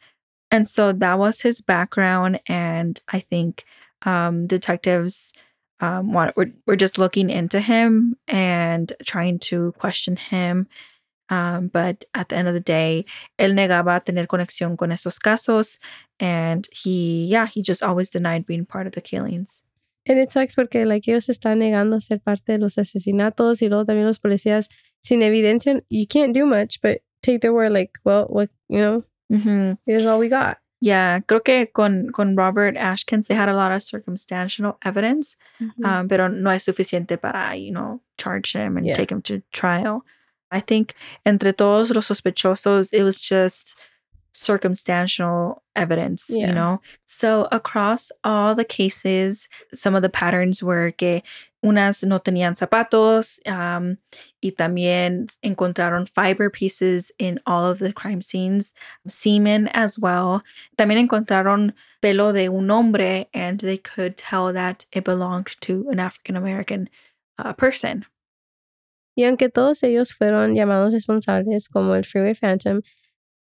And 0.50 0.68
so 0.68 0.92
that 0.92 1.18
was 1.18 1.42
his 1.42 1.62
background. 1.62 2.40
And 2.48 3.00
I 3.08 3.20
think 3.20 3.64
um, 4.04 4.48
detectives 4.48 5.34
um, 5.80 6.14
were, 6.14 6.34
were 6.66 6.76
just 6.76 6.98
looking 6.98 7.30
into 7.30 7.60
him 7.60 8.16
and 8.28 8.92
trying 9.04 9.40
to 9.40 9.74
question 9.74 10.16
him. 10.16 10.68
Um, 11.32 11.70
but 11.70 12.04
at 12.14 12.28
the 12.30 12.36
end 12.36 12.50
of 12.50 12.54
the 12.54 12.60
day, 12.60 13.06
él 13.40 13.54
negaba 13.56 14.04
tener 14.04 14.28
conexión 14.28 14.78
con 14.78 14.92
estos 14.92 15.18
casos. 15.18 15.80
And 16.20 16.68
he, 16.72 17.26
yeah, 17.26 17.48
he 17.48 17.62
just 17.62 17.82
always 17.82 18.10
denied 18.10 18.46
being 18.46 18.66
part 18.66 18.86
of 18.86 18.94
the 18.94 19.02
killings. 19.02 19.64
And 20.06 20.20
it 20.20 20.32
sucks 20.32 20.56
porque 20.56 20.86
like 20.86 21.08
ellos 21.08 21.28
están 21.30 21.60
negando 21.60 22.02
ser 22.02 22.20
parte 22.20 22.54
de 22.54 22.58
los 22.58 22.76
asesinatos 22.76 23.62
y 23.62 23.70
luego 23.70 23.86
también 23.86 24.06
los 24.06 24.20
policías 24.20 24.68
sin 25.04 25.22
evidencia. 25.22 25.82
You 25.90 26.06
can't 26.06 26.34
do 26.34 26.46
much, 26.46 26.82
but 26.82 27.02
take 27.24 27.40
their 27.42 27.54
word 27.54 27.72
like, 27.72 27.92
well, 28.04 28.26
what, 28.26 28.50
you 28.68 28.80
know, 28.80 29.04
mm-hmm. 29.32 29.74
is 29.88 30.06
all 30.06 30.20
we 30.20 30.28
got. 30.28 30.58
Yeah, 30.84 31.20
creo 31.20 31.44
que 31.44 31.68
con, 31.68 32.10
con 32.12 32.36
Robert 32.36 32.76
Ashkins 32.76 33.28
they 33.28 33.36
had 33.36 33.48
a 33.48 33.54
lot 33.54 33.72
of 33.72 33.84
circumstantial 33.84 34.80
evidence, 34.84 35.38
mm-hmm. 35.62 35.86
um, 35.86 36.08
pero 36.10 36.28
no 36.28 36.50
es 36.50 36.66
suficiente 36.66 37.22
para, 37.22 37.56
you 37.56 37.72
know, 37.72 38.02
charge 38.18 38.54
him 38.54 38.78
and 38.78 38.88
yeah. 38.88 38.96
take 38.96 39.12
him 39.12 39.22
to 39.22 39.44
trial. 39.54 40.04
I 40.52 40.60
think 40.60 40.94
entre 41.26 41.54
todos 41.54 41.90
los 41.92 42.08
sospechosos, 42.08 42.90
it 42.94 43.04
was 43.04 43.20
just 43.20 43.76
circumstantial 44.34 45.62
evidence, 45.76 46.30
yeah. 46.30 46.48
you 46.48 46.54
know? 46.54 46.82
So 47.06 47.48
across 47.52 48.12
all 48.24 48.56
the 48.56 48.66
cases, 48.66 49.50
some 49.74 49.96
of 49.96 50.02
the 50.02 50.10
patterns 50.10 50.64
were 50.64 50.92
que 50.92 51.22
unas 51.64 52.04
no 52.04 52.18
tenían 52.20 52.56
zapatos 52.56 53.40
um, 53.48 53.98
y 54.42 54.52
también 54.52 55.30
encontraron 55.44 56.10
fiber 56.10 56.50
pieces 56.50 57.12
in 57.20 57.40
all 57.46 57.66
of 57.66 57.80
the 57.80 57.94
crime 57.94 58.22
scenes, 58.22 58.74
semen 59.08 59.68
as 59.74 60.00
well. 60.00 60.44
También 60.78 61.08
encontraron 61.08 61.74
pelo 62.02 62.32
de 62.32 62.48
un 62.48 62.70
hombre 62.70 63.28
and 63.34 63.60
they 63.60 63.78
could 63.78 64.18
tell 64.18 64.52
that 64.52 64.86
it 64.92 65.04
belonged 65.04 65.56
to 65.62 65.88
an 65.90 66.00
African 66.00 66.36
American 66.36 66.90
uh, 67.38 67.54
person. 67.54 68.06
Y 69.16 69.26
aunque 69.26 69.50
todos 69.50 69.84
ellos 69.84 70.14
fueron 70.14 70.56
llamados 70.56 70.94
responsables 70.94 71.68
como 71.70 71.96
el 71.96 72.04
Freeway 72.04 72.34
Phantom, 72.34 72.82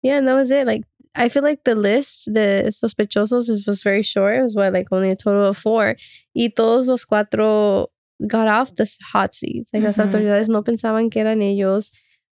yeah, 0.01 0.17
and 0.17 0.27
that 0.27 0.35
was 0.35 0.51
it. 0.51 0.65
Like, 0.65 0.83
I 1.15 1.29
feel 1.29 1.43
like 1.43 1.63
the 1.63 1.75
list 1.75 2.29
de 2.33 2.69
sospechosos 2.71 3.49
was 3.67 3.81
very 3.81 4.01
short. 4.01 4.37
It 4.37 4.43
was 4.43 4.55
what, 4.55 4.73
like 4.73 4.87
only 4.91 5.11
a 5.11 5.15
total 5.15 5.45
of 5.45 5.57
four. 5.57 5.95
Y 6.33 6.49
todos 6.55 6.87
los 6.87 7.05
cuatro 7.05 7.87
got 8.27 8.47
off 8.47 8.75
the 8.75 8.85
hot 9.13 9.33
seat. 9.33 9.67
Like, 9.73 9.83
las 9.83 9.99
autoridades 9.99 10.49
no 10.49 10.63
pensaban 10.63 11.09
que 11.09 11.21
eran 11.21 11.41
ellos. 11.41 11.91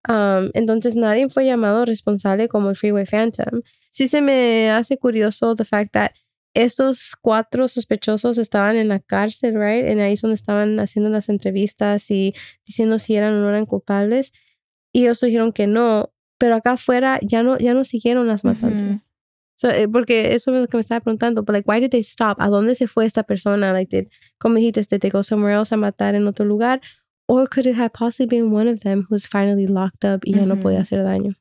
Um, 0.09 0.51
entonces 0.55 0.95
nadie 0.97 1.29
fue 1.29 1.45
llamado 1.45 1.85
responsable 1.85 2.49
como 2.49 2.71
el 2.71 2.77
Freeway 2.77 3.05
Phantom. 3.05 3.63
Sí 3.91 4.07
se 4.07 4.21
me 4.21 4.71
hace 4.71 4.97
curioso 4.97 5.55
the 5.55 5.65
fact 5.65 5.93
that 5.93 6.13
estos 6.55 7.15
cuatro 7.21 7.69
sospechosos 7.69 8.39
estaban 8.39 8.77
en 8.77 8.89
la 8.89 9.01
cárcel, 9.01 9.55
right? 9.55 9.87
En 9.87 10.01
ahí 10.01 10.15
es 10.15 10.23
donde 10.23 10.35
estaban 10.35 10.81
haciendo 10.81 11.11
las 11.11 11.29
entrevistas 11.29 12.11
y 12.11 12.35
diciendo 12.67 12.99
si 12.99 13.15
eran 13.15 13.35
o 13.35 13.41
no 13.41 13.49
eran 13.49 13.67
culpables. 13.67 14.33
Y 14.93 15.03
ellos 15.03 15.21
dijeron 15.21 15.53
que 15.53 15.67
no, 15.67 16.13
pero 16.39 16.57
acá 16.57 16.73
afuera 16.73 17.19
ya 17.23 17.43
no, 17.43 17.59
ya 17.59 17.75
no 17.75 17.85
siguieron 17.85 18.27
las 18.27 18.45
matanzas. 18.45 19.13
Eh, 19.63 19.89
porque 19.89 20.35
eso 20.35 20.55
es 20.55 20.61
lo 20.61 20.69
que 20.69 20.77
me 20.77 20.81
estaba 20.81 21.01
preguntando, 21.01 21.43
but 21.43 21.53
like, 21.53 21.69
why 21.69 21.81
did 21.81 21.91
they 21.91 22.01
stop? 22.01 22.41
¿A 22.41 22.49
dónde 22.49 22.75
se 22.77 22.87
fue 22.87 23.05
esta 23.05 23.25
persona? 23.25 23.73
Like, 23.73 23.95
did, 23.95 24.09
como 24.39 24.55
dijiste, 24.57 24.83
did 24.89 25.01
they 25.01 25.11
go 25.11 25.23
somewhere 25.23 25.55
else 25.55 25.75
a 25.75 25.77
matar 25.77 26.15
en 26.15 26.27
otro 26.29 26.45
lugar? 26.45 26.81
Or 27.27 27.49
could 27.49 27.67
it 27.67 27.77
have 27.77 27.93
possibly 27.93 28.39
been 28.39 28.53
one 28.53 28.69
of 28.69 28.81
them 28.81 29.07
who's 29.09 29.27
finally 29.27 29.67
locked 29.67 30.05
up 30.05 30.21
y 30.25 30.35
ya 30.35 30.47
no 30.47 30.57
podía 30.61 30.81
hacer 30.81 31.03
daño? 31.03 31.35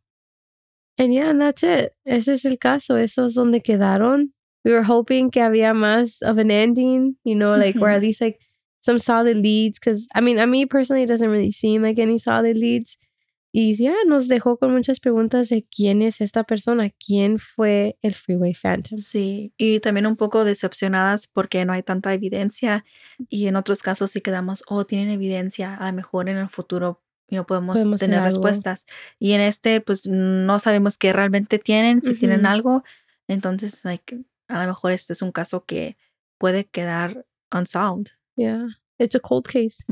And 0.98 1.14
yeah, 1.14 1.30
and 1.30 1.40
that's 1.40 1.64
it. 1.64 1.94
Ese 2.06 2.34
es 2.34 2.44
el 2.44 2.58
caso. 2.58 2.98
Eso 2.98 3.28
es 3.28 3.36
donde 3.36 3.62
quedaron 3.62 4.34
we 4.68 4.74
were 4.74 4.84
hoping 4.84 5.32
que 5.32 5.42
había 5.42 5.74
más 5.74 6.22
of 6.22 6.38
an 6.38 6.52
ending, 6.52 7.16
you 7.24 7.36
know, 7.36 7.56
like 7.56 7.76
mm-hmm. 7.76 7.84
or 7.84 7.90
at 7.90 8.02
least 8.02 8.20
like 8.20 8.38
some 8.82 9.00
solid 9.00 9.38
leads. 9.38 9.80
Because 9.80 10.08
I 10.14 10.20
mean, 10.20 10.40
a 10.40 10.46
me 10.46 10.66
personally, 10.66 11.04
it 11.04 11.08
doesn't 11.08 11.32
really 11.32 11.54
seem 11.54 11.84
like 11.84 11.98
any 11.98 12.20
solid 12.20 12.58
leads. 12.58 12.98
Y 13.54 13.76
ya 13.76 13.96
nos 14.06 14.28
dejó 14.28 14.60
con 14.60 14.74
muchas 14.74 15.00
preguntas 15.00 15.48
de 15.48 15.66
quién 15.74 16.02
es 16.02 16.20
esta 16.20 16.44
persona, 16.44 16.92
quién 17.04 17.40
fue 17.40 17.98
el 18.02 18.14
Freeway 18.14 18.54
Phantom. 18.54 18.98
Sí, 18.98 19.54
y 19.58 19.80
también 19.80 20.06
un 20.06 20.18
poco 20.18 20.44
decepcionadas 20.44 21.28
porque 21.28 21.64
no 21.64 21.72
hay 21.72 21.82
tanta 21.82 22.14
evidencia 22.14 22.84
y 23.30 23.48
en 23.48 23.56
otros 23.56 23.82
casos 23.82 24.12
sí 24.12 24.20
quedamos, 24.20 24.64
oh, 24.68 24.86
tienen 24.86 25.10
evidencia, 25.10 25.74
a 25.74 25.90
lo 25.90 25.94
mejor 25.94 26.28
en 26.28 26.38
el 26.38 26.50
futuro 26.50 27.02
no 27.30 27.46
podemos, 27.46 28.00
tener 28.00 28.22
respuestas. 28.22 28.86
Y 29.18 29.32
en 29.32 29.42
este, 29.42 29.82
pues 29.82 30.08
no 30.08 30.60
sabemos 30.60 30.98
qué 30.98 31.14
realmente 31.14 31.58
tienen, 31.58 32.02
si 32.02 32.16
tienen 32.16 32.46
algo. 32.46 32.84
Entonces, 33.28 33.84
like, 33.84 34.24
a 34.50 34.60
lo 34.62 34.68
mejor 34.68 34.92
este 34.92 35.14
es 35.14 35.22
un 35.22 35.32
caso 35.32 35.66
que 35.66 35.96
puede 36.40 36.66
quedar 36.66 37.26
unsolved. 37.54 38.14
Yeah, 38.36 38.68
it's 39.00 39.16
a 39.16 39.20
cold 39.20 39.48
case. 39.48 39.84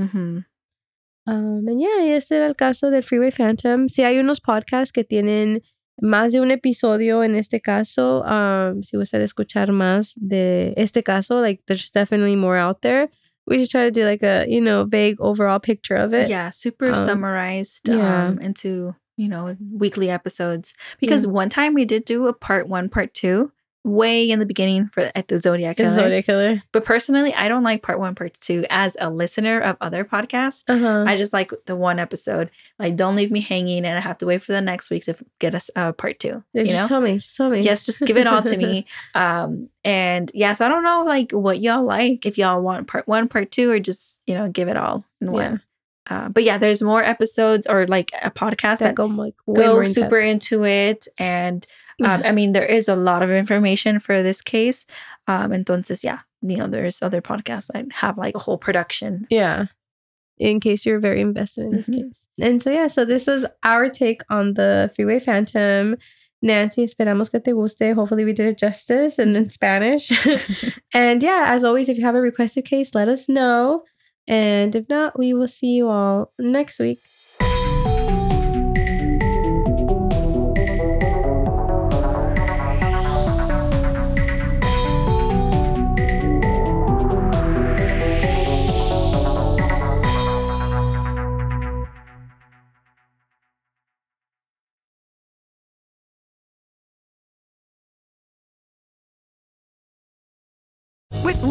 Um, 1.28 1.68
and 1.68 1.82
yeah, 1.82 2.16
este 2.16 2.34
era 2.34 2.46
el 2.48 2.54
caso 2.56 2.92
del 2.92 3.02
Freeway 3.02 3.32
Phantom. 3.32 3.88
Sí, 3.90 4.04
hay 4.04 4.20
unos 4.20 4.40
podcasts 4.40 4.92
que 4.92 5.04
tienen 5.04 5.62
más 6.02 6.34
de 6.34 6.40
un 6.42 6.52
episodio 6.52 7.24
en 7.24 7.34
este 7.36 7.62
caso. 7.62 8.22
Um, 8.24 8.84
si 8.84 8.96
gusta 8.98 9.18
escuchar 9.18 9.72
más 9.72 10.14
de 10.16 10.74
este 10.78 11.04
caso, 11.04 11.42
like 11.42 11.64
there's 11.66 11.90
definitely 11.92 12.36
more 12.36 12.58
out 12.58 12.82
there. 12.82 13.10
We 13.48 13.58
should 13.58 13.70
try 13.72 13.86
to 13.86 13.92
do 13.92 14.06
like 14.06 14.24
a 14.24 14.46
you 14.48 14.62
know 14.62 14.86
vague 14.86 15.20
overall 15.20 15.60
picture 15.60 15.96
of 15.96 16.14
it. 16.14 16.30
Yeah, 16.30 16.52
super 16.52 16.90
Um, 16.90 16.96
summarized 16.96 17.88
yeah. 17.90 18.28
um, 18.28 18.40
into 18.40 18.96
you 19.18 19.28
know 19.28 19.56
weekly 19.72 20.10
episodes. 20.12 20.76
Because 21.00 21.26
one 21.26 21.50
time 21.50 21.74
we 21.74 21.86
did 21.86 22.06
do 22.06 22.28
a 22.28 22.34
part 22.34 22.68
one, 22.68 22.88
part 22.90 23.14
two, 23.16 23.52
way 23.86 24.30
in 24.30 24.40
the 24.40 24.46
beginning 24.48 24.88
for 24.88 25.12
at 25.14 25.28
the 25.28 25.38
Zodiac 25.38 25.78
Killer. 25.78 25.90
Zodiac 25.92 26.26
Killer. 26.26 26.64
But 26.72 26.84
personally, 26.84 27.34
I 27.36 27.48
don't 27.48 27.62
like 27.64 27.84
part 27.84 28.00
one, 28.00 28.16
part 28.16 28.34
two. 28.42 28.66
As 28.70 28.98
a 29.00 29.10
listener 29.12 29.60
of 29.62 29.78
other 29.80 30.04
podcasts, 30.04 30.64
Uh 30.68 30.80
huh. 30.80 31.06
I 31.08 31.16
just 31.16 31.32
like 31.34 31.52
the 31.68 31.76
one 31.76 32.00
episode. 32.00 32.50
Like, 32.80 32.96
don't 32.96 33.16
leave 33.16 33.30
me 33.32 33.42
hanging, 33.42 33.86
and 33.86 33.96
I 33.98 34.02
have 34.02 34.18
to 34.18 34.26
wait 34.26 34.42
for 34.42 34.52
the 34.54 34.60
next 34.62 34.90
week 34.90 35.06
to 35.06 35.16
get 35.40 35.54
us 35.54 35.70
uh, 35.76 35.92
part 35.92 36.20
two. 36.20 36.44
Yeah, 36.54 36.62
you 36.64 36.68
just 36.68 36.82
know. 36.82 36.88
tell 36.88 37.02
me. 37.02 37.14
Just 37.14 37.38
tell 37.38 37.50
me. 37.50 37.62
Yes, 37.62 37.86
just 37.86 38.02
give 38.02 38.18
it 38.18 38.28
all 38.28 38.42
to 38.42 38.58
me. 38.58 38.86
Um, 39.14 39.70
and 39.84 40.32
yeah, 40.34 40.54
so 40.54 40.66
I 40.66 40.70
don't 40.70 40.84
know 40.84 41.04
like 41.06 41.32
what 41.32 41.62
y'all 41.62 41.84
like. 41.86 42.26
If 42.26 42.38
y'all 42.38 42.62
want 42.62 42.88
part 42.88 43.08
one, 43.08 43.28
part 43.28 43.52
two, 43.52 43.70
or 43.70 43.80
just 43.80 44.20
you 44.26 44.34
know 44.34 44.50
give 44.50 44.68
it 44.68 44.78
all 44.78 45.06
in 45.22 45.32
one. 45.32 45.62
Uh, 46.10 46.30
but 46.30 46.44
yeah, 46.44 46.58
there's 46.58 46.82
more 46.82 47.04
episodes 47.04 47.66
or 47.66 47.88
like 47.88 48.12
a 48.22 48.30
podcast 48.32 48.80
That 48.80 48.80
that 48.80 48.96
go 48.96 49.06
like 49.06 49.34
go 49.52 49.84
super 49.84 50.22
depth. 50.22 50.32
into 50.32 50.66
it. 50.66 51.08
And 51.18 51.66
um, 52.04 52.22
I 52.26 52.32
mean, 52.32 52.52
there 52.52 52.66
is 52.66 52.88
a 52.88 52.96
lot 52.96 53.24
of 53.24 53.30
information 53.32 54.00
for 54.00 54.22
this 54.22 54.42
case. 54.42 54.86
Um, 55.28 55.52
entonces, 55.52 56.04
yeah, 56.04 56.20
you 56.42 56.58
know, 56.58 56.68
there's 56.68 57.02
other 57.02 57.22
podcasts 57.22 57.68
that 57.74 57.92
have 57.94 58.18
like 58.18 58.36
a 58.36 58.40
whole 58.40 58.58
production. 58.58 59.28
Yeah. 59.30 59.66
In 60.38 60.60
case 60.60 60.86
you're 60.86 61.00
very 61.00 61.22
invested 61.22 61.66
in 61.66 61.72
this 61.72 61.88
Mhm. 61.90 61.96
case. 62.10 62.20
And 62.42 62.62
so, 62.62 62.70
yeah, 62.72 62.88
so 62.88 63.06
this 63.06 63.28
is 63.30 63.46
our 63.64 63.88
take 63.88 64.22
on 64.30 64.56
the 64.56 64.92
Freeway 64.96 65.20
Phantom. 65.20 65.96
Nancy, 66.42 66.84
esperamos 66.84 67.32
que 67.32 67.40
te 67.40 67.52
guste. 67.54 67.94
Hopefully, 67.96 68.26
we 68.26 68.34
did 68.34 68.48
it 68.48 68.58
justice 68.58 69.18
and 69.18 69.36
in 69.38 69.50
Spanish. 69.50 70.12
and 70.94 71.24
yeah, 71.24 71.46
as 71.48 71.64
always, 71.64 71.88
if 71.88 71.98
you 71.98 72.04
have 72.04 72.16
a 72.16 72.22
requested 72.22 72.66
case, 72.66 72.94
let 72.94 73.08
us 73.08 73.30
know. 73.30 73.84
And 74.28 74.76
if 74.76 74.90
not, 74.90 75.18
we 75.18 75.34
will 75.34 75.48
see 75.48 75.68
you 75.78 75.88
all 75.88 76.34
next 76.38 76.80
week. 76.80 77.00